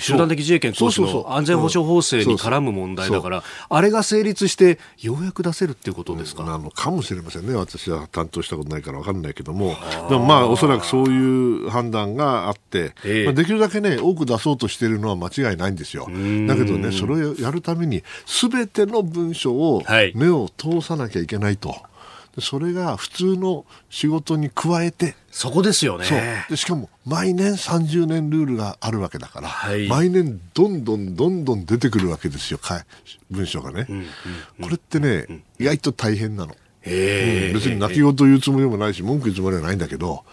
[0.00, 9.76] 集団的自衛権行使の安全保障法制に絡む問題だから、あれが成立して、ようやく出せるっていうことですか、うん、あのかもしれませんね、私は担当したことないから分かんないけども、
[10.08, 16.06] でもまあ、おそらくそういう判断があって、えー、まあ、できるだけね、多く出そうとしているのは間違いないんですよ。
[16.06, 19.82] だけどね、それをやるために、すべての文書を
[20.14, 21.70] 目を通さなきゃいけないと。
[21.70, 21.82] はい
[22.40, 26.46] それが普通の仕事に加えてそこですよね。
[26.48, 32.60] でしかも毎年30年ルールがあるわけだから、はい、毎年どんどんどんどん出てくるわけですよ
[33.30, 36.54] 文章がね、うんうんうん、これってね、うん、意外と大変なの。
[36.84, 36.92] うん、
[37.52, 40.24] 別に泣き言言うつもりもないし文句言うつもりはないんだけど、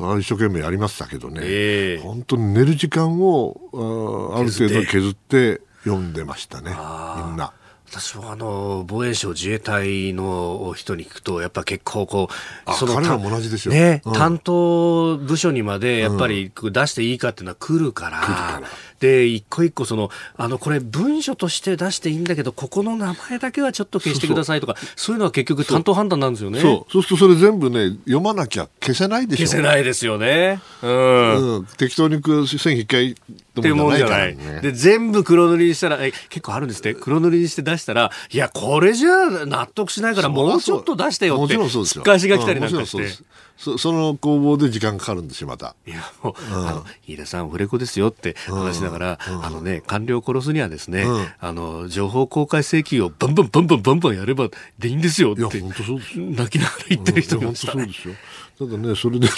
[0.00, 5.60] うん、一生懸命やりましたけどね、本当に寝る時間をあある程度削って。
[5.84, 7.52] 読んでましたねみんな。
[7.90, 12.28] 私はあの防衛省自衛隊の人に聞くとやっぱ結構こ
[12.66, 18.64] うその彼らも同じですよ、ね、うん、担当部署にまでやっぱり出していいかっていうのは来るから、うん、
[19.00, 26.60] で一個一個そのあのこれ文書として出していいんだけどここの名前だけはちょっと消してくださいとかそういうのは結局担当判断なんですよね。
[26.60, 26.92] そう。
[26.92, 29.46] そうするとそれ全部ね読まなきゃ消せないでしょ。
[29.46, 33.16] 消せないですよね、うん、うん、適当に線引き
[33.58, 34.36] ってもんじゃない。
[34.62, 41.40] で、全部黒塗りにしたら、え、結構あるんですって黒塗りにして出したら、いや、これじゃ納得しないからもうちょっと出してよって。
[41.40, 42.04] もちろんそうですよ。
[42.04, 43.24] 返しが来たりなんかして。
[43.58, 45.74] そその攻防で時間かかるんですよ、また。
[45.84, 55.42] いや、もう、うん、あの、飯田さん、フレコですよって話しながら、うん、あのね、官僚殺すにはですね、うん、あの、情報公開請求をバンバンバンバンバンバンやればでいいんですよって。
[55.60, 57.82] 泣きながら言ってる人がいました、ね。
[57.82, 58.37] 本当そうですよ。
[58.58, 59.32] ただね、それでね、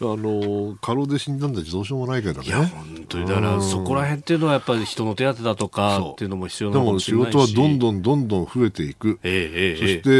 [0.00, 2.46] あの、過労で死んだんだどうしようもないけどね。
[2.46, 3.26] いや、本当に。
[3.26, 7.32] だから、そこら辺っていうのはやっぱり人の手当だとかっていうのも必要なのかもしれないし。
[7.32, 9.18] でも仕事はどんどんどんどん増えていく。
[9.22, 10.12] ええええ、そして、え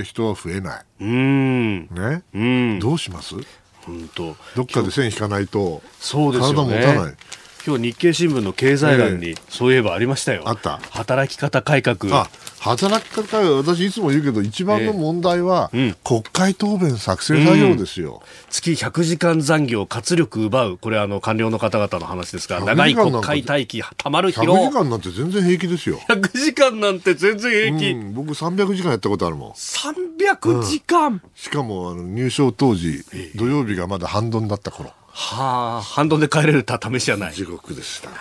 [0.00, 0.84] ー、人は増えない。
[1.00, 1.80] うん。
[1.88, 2.22] ね？
[2.32, 2.78] うん。
[2.78, 3.34] どうします？
[3.84, 4.36] 本当。
[4.54, 6.76] どっかで線引かないと、そうですよね。
[6.80, 7.14] 体持たない。
[7.64, 10.42] 今日日経新聞の経済欄に、そういえばありましたよ。
[10.46, 12.12] あった働き方改革。
[12.12, 12.28] あ、
[12.62, 15.72] 働き方私いつも言うけど、一番の問題は、
[16.04, 20.78] 国会答弁作成作業ですよ、うん、月100時間残業、活力奪う。
[20.78, 24.54] これあの、官僚の方々の話ですが、長い国会待機、たまる疲労。
[24.54, 25.98] 100時間なんて全然平気ですよ。
[26.08, 27.90] 100時間なんて全然平気。
[27.90, 29.50] うん、僕300時間やったことあるもん。
[29.54, 33.04] 300時間、うん、しかもあの入省当時、
[33.34, 34.92] 土曜日がまだ半ドンだった頃。
[35.08, 37.32] はあ、反動で帰れるた試しじゃない。
[37.34, 38.16] 地獄でしたね。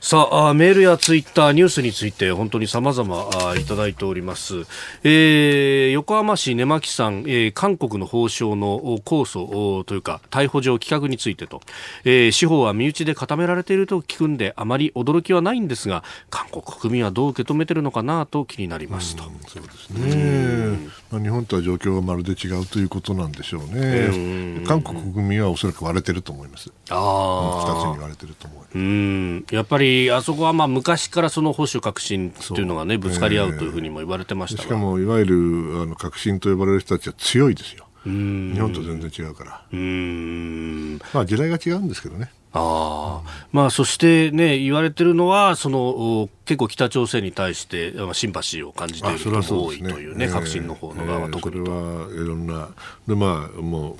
[0.00, 4.60] さあメールやツイッターニュースについて本当に様々いただいております、
[5.02, 11.60] えー、横浜市根巻さん、えー、韓国の法相の控訴というか逮捕状棄却についてと、
[12.04, 19.24] えー、司法は身内で固められていると聞くんであまり驚きはないんですが韓国国民はどう受け止めてるのかなと気になりますと。
[19.48, 20.78] そうですね、
[21.10, 24.64] まあ、日本とは状況がまるで違うということなんでしょうね。
[24.66, 29.46] 韓国国民はおそらく割れてると思いますああ2つに割れてると思ううん。
[29.50, 35.34] やっぱりあそこはまあ昔からその保守革新っていうのがねぶつかり合うというふうにも言われてました、えー、しかもいわゆる
[35.82, 39.62] あの革新と呼ばれる人たちは強いですよ日本と全然違うから。
[39.72, 40.98] うん。
[41.12, 42.30] まあ時代が違うんですけどね。
[42.52, 43.22] あ
[43.52, 51.64] まあ、そしてね、言われてるのは、その結構北朝鮮に対してシンパシーを感じている人が多いというね、革新の方の側は特に。
[51.64, 52.68] と、えー、それはいろんな、
[53.06, 53.96] でまあ、も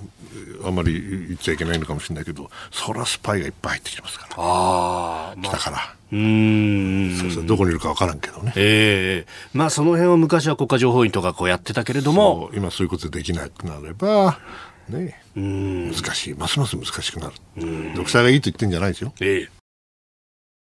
[0.62, 5.34] う、あまり言っちゃいけないのかもしれないけど、そらスパイがいっぱい入ってきてますから、あ。
[5.40, 5.97] 来たから。
[6.12, 7.16] うん。
[7.20, 12.50] そうそうどこにいるか分からんけどね、えーまあ、その辺は昔は国家情報院とかこうやってたけれども。
[12.54, 14.38] 今そういうことできなくなれば
[14.88, 17.34] ね、難しい、ますます難しくなる。
[17.94, 19.12] 独裁がいいと言ってんじゃないですよ。
[19.20, 19.48] ええ。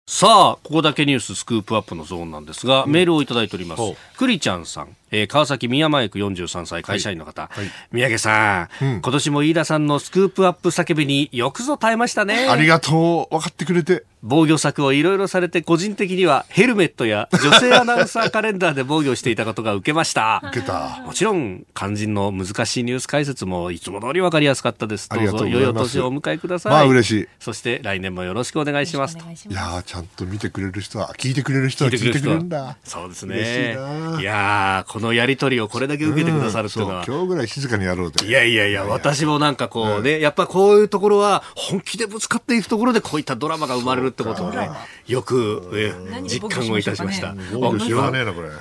[0.08, 3.82] さあ、ここだけニューススクープアップのゾーンなんですが、うん、メールをいただいております。
[4.16, 4.96] くりちゃんさん。
[5.10, 7.64] えー、川崎宮前区43歳会社員の方、はい。
[7.64, 12.48] はい、宮家さん、うん、今年も飯田さんのスクープアップ叫びによくぞ耐えましたね。
[12.48, 13.34] ありがとう。
[13.34, 14.04] 分かってくれて。
[14.28, 20.42] 防御策をいろいろされて個人的にはヘルメットや女性アナウンサーカレンダーで防御していたことが受けました。
[20.48, 21.00] 受けた。
[21.06, 25.08] もちろん肝心の難しいニュース解説もいつも通り分かりやすかったです。
[25.08, 26.72] どうぞ良いお年をお迎えください。
[26.72, 27.28] まあ嬉しい。
[27.38, 29.16] そして来年もよろしくお願いします。
[29.16, 32.76] いやちゃんと見てくれる人は聞いてくれる人は聞いてくれるんだ。
[32.82, 33.76] そうですね。
[34.18, 44.70] いやこのやりとりをこれだけ受けてくださるっていうのは、うん、今日ぐらい静かにやろうといやいやいや私もなんかこうね、やっぱこういうところは本気でぶつかっていくところでこういったドラマが生まれるってことをね
[45.06, 45.92] よく、え
[46.22, 47.42] 実感をいたしました、ね、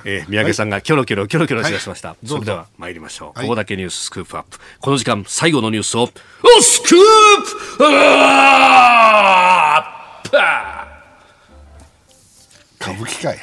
[0.04, 4.58] えー、宮家さんがキョロキョロキョロキョロしだしました、はい、それでは参りましょう、はい、ここだけニューススクープアップ。
[4.80, 6.06] この時間最後のニュースを
[6.60, 9.82] スクープア
[10.22, 10.85] ップ
[12.86, 13.36] 歌舞伎界。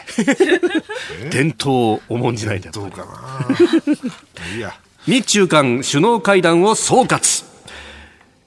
[1.29, 4.55] 伝統を重んじないんだどうかな。
[4.55, 4.73] いや。
[5.05, 7.43] 日中間首脳会談を総括。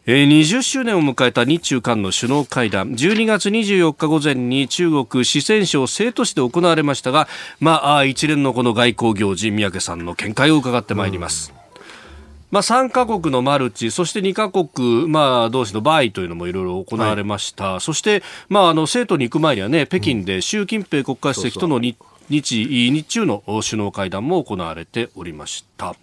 [0.06, 2.92] えー、20周年を迎えた日中韓の首脳会談。
[2.92, 7.28] 12月24日午前に中国四川省成都市で行われましたが、
[7.60, 11.50] まあ、一連のこの外交行事三宅さんの見解を伺ってまいります。
[11.50, 11.55] うん
[12.50, 21.96] まあ、3カ国のマルチ、そして2カ国、まあ、同士の場合というのもいろいろ行われました、はい、そして、まあ、あの生徒に行く前には、ね、北京で習近平国家主席との日
[22.28, 25.94] 日日中の首脳会談も行われておりました。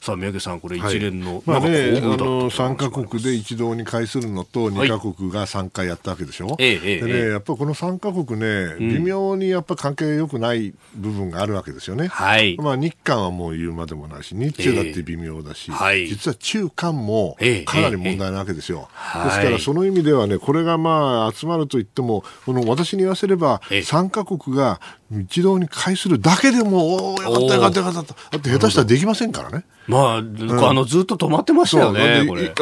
[0.00, 12.56] さあ宮家さん、これ一連の、はい、まあね、あの3か国で一堂に会するのと2か国が3回やったわけでしょ、はい、でね、やっぱこの3か国ね、微妙にやっぱ関係良くない部分があるわけですよね、はい。
[12.58, 17.36] まあ、日韓はもう言うまでもないし、日中だって微妙だし、はい、実は中韓も
[17.66, 18.88] かなり問題なわけですよ、
[19.24, 24.80] ですからその意味ではね、これがまあ集まるといっても、この私に言わせれば、3か国が
[25.10, 28.00] 一堂に会するだけでも、おお、よかったよかったよかった。
[28.00, 29.64] だって下手したらできませんからね。
[29.86, 32.52] まあ、うん、あのずっと止まってましたよね、これ。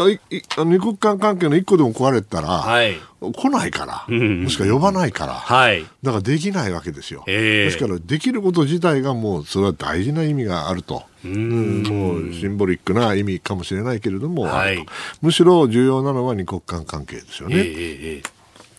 [0.59, 7.25] 二国間関係の一個でも壊れたら、はい、来ないから、うん、もしくは呼ばないから、はい、だからできないわけですよ。
[7.27, 11.03] えー、ですから、できること自体がもう、それは大事な意味があると。
[11.25, 14.87] うん、もうシンボリックな意味かもしれないけれども、はい、
[15.21, 17.57] むしろ重要なのは二国間関係ですよね。
[17.57, 18.36] えー、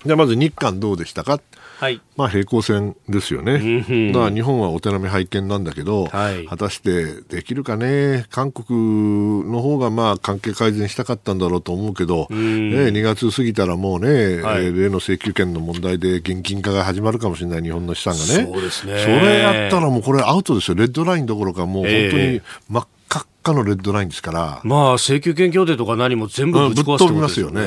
[0.07, 1.39] じゃあまず日韓どうでしたか？
[1.79, 18.99] はい、まあ平行線ですよね、だから日本はお手並み拝見なんだけど、はい、果たしてできるかね、韓国の方がまあ関係改善したかったんだろうと思うけど、ね、2月過ぎたらもうね、はい、例の請求権の問題で現金化が始まるかもしれない、日本の資産がね、そうですね。
[18.99, 27.61] それやったらもうこれ、アウトですよ、レッドラインどころか、もう本当に真っ赤っかのレッドラインですから、まあ、請求権協定とか何も全部ぶち壊す、ね、ぶっますよね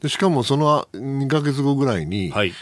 [0.00, 0.08] で。
[0.08, 2.52] しかもその2か月後ぐらいに、はい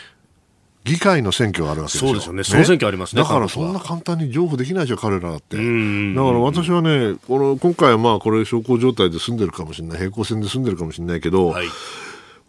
[0.84, 2.10] 議会の選挙があるわけですよ。
[2.10, 2.64] そうですよね。
[2.64, 3.22] 総選挙ありますね。
[3.22, 5.56] だからそんな簡単に譲歩できないでしょ、彼らだって。
[5.56, 11.68] だから私はね、この今回はまあこれ、小康状態で住んでるかもしれない、平行線で住んでるかもしれないけど、はい、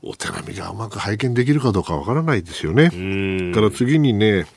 [0.02, 2.90] お手並みがうまく拝見できるかどうかわからないですよね。
[3.54, 4.48] から次にね、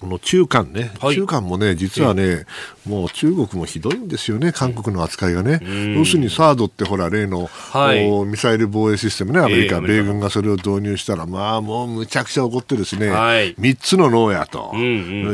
[0.00, 2.46] この中間ね、はい、中間もね、実はね、
[2.86, 5.60] もう中国もひどいんですよね、韓国の扱いがね。
[5.96, 14.72] 要するにサードってほら、例の、はい、ミサイル防衛システムね、アメリカ、えー、米軍がそれを導入したら、まあもうむちゃくちゃ怒ってですね、はい、3つのノーやと。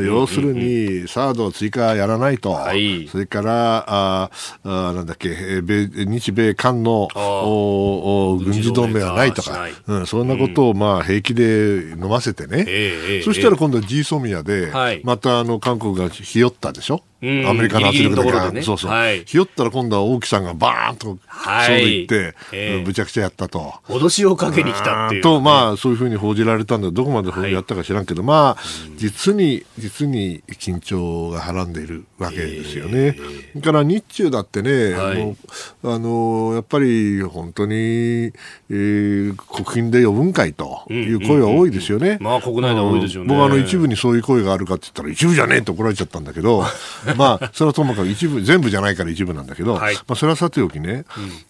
[0.03, 2.51] 要するに、サードを追加やらないと。
[2.51, 4.29] はい、それから、あ
[4.63, 12.65] あなんだっけ、米日米韓のお軍事同盟はないとか、うん、そんなことをまあ平気で飲ませてね。
[12.67, 17.03] えー、そしたら今度は G ソミアで、はい、またあの韓国がひよったでしょ。
[17.19, 22.75] アメリカの圧力だから、ね、そうそう、はい、ひよったら今度は王毅さんがバーンとそうで言って、え。
[22.77, 23.73] ー、むちゃくちゃやったと。
[23.87, 26.91] 脅しをかけに来たっていう、ね、と、まあ、そういうふうに報じられたんだ。
[26.91, 28.63] どこまでやったか知らんけど、はい、まあ、
[28.97, 33.15] 実に、実に緊張がはらんでいるわけですよね。
[33.61, 35.35] から日中だってね、はい、あの
[35.83, 42.17] あのやっぱり本当に、えー、国賓で呼ぶんかいという声は多いですよね。
[42.19, 43.29] まあ、国内で多いですよね。
[43.29, 46.63] 僕あの一部にそういう声があるかって言ったら、一部じゃねえって怒られちゃったんだけど、
[47.17, 51.05] まあ、それはともかく一部、全部じゃないから一部なんだけど、はい、まあ、それはさておきね、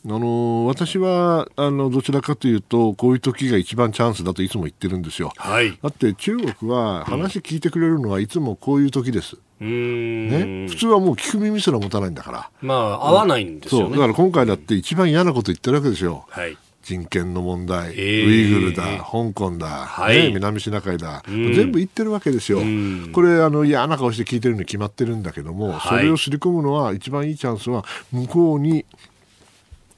[0.06, 5.32] うん、あの私はあのどちらかというと、こういう時が一番チャンスだといつも言ってるんですよ。
[5.38, 9.38] はい、だって中国は話聞いてくれるのはいつもこういう時です。
[9.60, 12.50] ね、普通はもう聞く耳すら持たないんだから。
[12.62, 13.96] まあ、合わないんですよね。
[13.96, 16.26] だから今回だって一番嫌なこと言ってるわけですよ。
[16.30, 16.58] はい。
[16.88, 27.84] 人権の問題、えー、ウイグルだ、香港だ、はい、ね、南シナ海だ、うん、全部言ってるわけですよ、うん、これあの嫌な顔して聞いてるに決まってるんだけども、はい、それを刷り込むのは一番いいチャンスは
[28.14, 28.86] 向こうに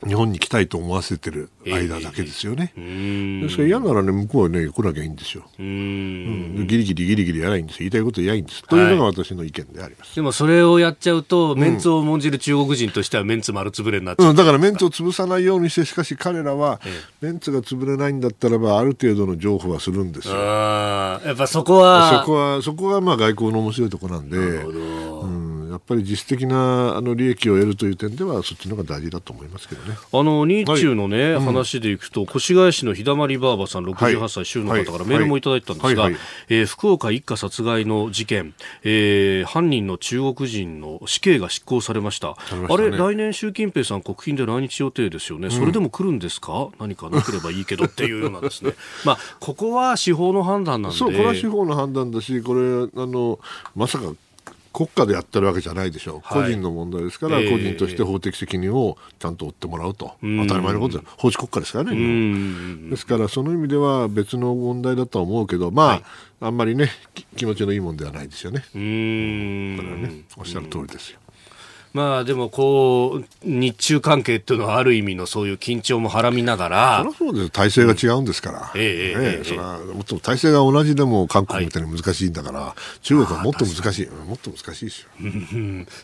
[0.06, 2.72] 日本に来たいと思わせてる間だけですよね。
[2.78, 5.44] えー、ですから嫌ならね、向こうはね、来なきゃいいんですよ。
[5.60, 8.64] うん、ギリギリギリギリやらいいんです言いたいことやいいんです。
[8.64, 10.16] というのが私の意見であります。
[10.16, 16.80] でもそれをやっちゃうと、メンツを重んじる中国人としてはメンツ丸つぶれになっちゃう、うん、だからメンツを潰さないようにして、しかし彼らは、
[17.20, 20.36] メンツが潰れないんだったらば、ある程度の譲歩はするんですよ。
[20.36, 22.22] やっぱそこは。
[22.22, 24.38] そこは、そこはまあ外交の面白いところなんで。
[24.38, 24.80] なるほど。
[25.80, 29.98] っぱり実質的なあの利益を得るという点ではそっちの方が大事だと思いますけどね。
[30.12, 38.54] あの日中のね、はい、話でいくと、越谷市の日だまりばあばさん68歳、州の方からメールもいただいたんですが、はいはい、えー、福岡一家殺害の事件、
[38.84, 42.36] えー、犯人の中国人の死刑が執行されました、ね、
[42.70, 46.70] あれ来年習近平さん国賓で来日予定ですよね、それでも来るんですか？
[46.80, 48.74] 何かなければいいけどっていうようなですね。
[49.06, 50.98] まあここは司法の判断なんで。
[50.98, 53.40] そうこれは司法の判断だしこれあの
[53.76, 54.14] まさか
[54.80, 66.04] 国家でやってるわけじゃないでしょう、はい、個人の問題ですから、個人として法的責任をちゃんと負ってもらうと、当たり前のことで法治国家ですからね、ですからその意味では別の問題だとは思うけど、まあ、はい、
[66.40, 66.90] あんまりね、
[67.36, 68.64] 気持ちのいいもんではないですよね。
[68.74, 70.02] うん。
[70.02, 71.20] ね、おっしゃる通りですよ。
[71.94, 76.98] まあでもこう、日中関係っていうのはある意味のそういう緊張もはらみながら。
[77.00, 77.50] そりゃそうです。
[77.50, 78.72] 体制が違うんですから。
[78.76, 84.08] ええええそれはもっと体制が同じでも韓国みたいに難しいんだから、はい、中国はもっと難しい。
[84.08, 85.10] もっと難しいですよ。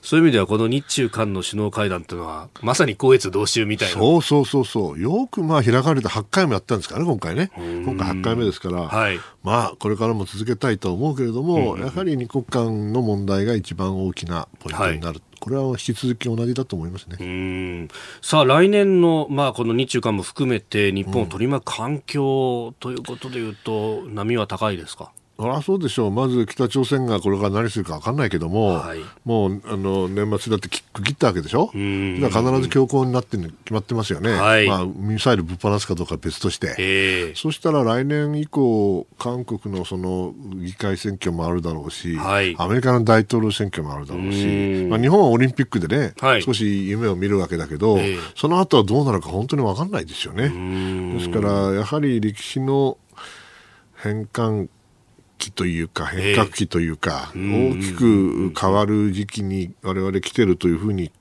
[0.01, 3.93] そういう意味ではこの日中韓の首脳会談っていうのは、まさに高越同州みたいな。
[3.93, 4.99] そうそうそうそう。
[4.99, 7.51] よくまあ開かれて8回もやったんですからね、今回ね。
[7.55, 8.87] 今回8回目ですから。
[8.87, 15.19] はい、まあこれからも続けたいと思うけれども、やはり二国間の問題が一番大きなポイントになる。
[15.19, 17.87] はいこれは引き続き同じだと思いますね。
[18.21, 25.11] さあ来年の、まあ、この日中韓も含めて日本を取り巻く環境ということでいうと、うん、波は高いですか？
[25.37, 46.13] そりゃそうでしょう、まず北朝鮮がこれから何するか分かんないけども、はい、もうあの年末だって区切ったわけでしょ、うだから必ず強硬になって決まってますよね、はい、まあ、ミサイルぶっ放すかどうか別として、そしたら来年以降、韓国のその議会選挙もあるだろうし、はい、アメリカの大統領選挙もあるだろうし、まあ、日本はオリンピックでね、
[46.45, 47.99] 少し夢を見るわけだけど、
[48.35, 50.49] その後はどうなるか本当に分かんないですよね。
[51.17, 52.97] ですから、やはり歴史の
[53.97, 54.69] 変換
[55.37, 61.11] 期というか変革期というか、大きく変わる時期に我々来てるというふうに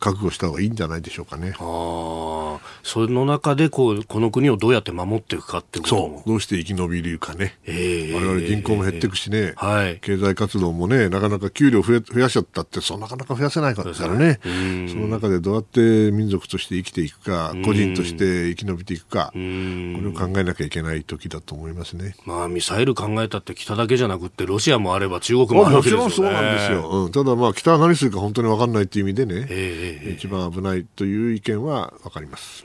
[0.00, 1.54] 覚悟した方がいいんじゃないでしょうかね。
[1.58, 6.28] あその中でこうこの国をどうやって守っていくかってことそう。
[6.28, 14.40] どうして生き延びるかね、えー、我々人口も減っていくしね、はい、経済活動もねなかなか給料増え増やしちゃったってそうなかなか増やせないからね。
[14.88, 26.04] その中でどうやって民族として生きていくか個人として生き延びていくかこれを考えなきゃいけない時だと思いますね、まあ、ミサイル考えたって北だけじゃなくてロシアもあれば中国もあるわけですよね。
[26.04, 32.64] もちろんそうなんですよ、うん、ただまあ北は何するか本当に分かんないっていう意味でね、えー、一番危ないという意見は分かります。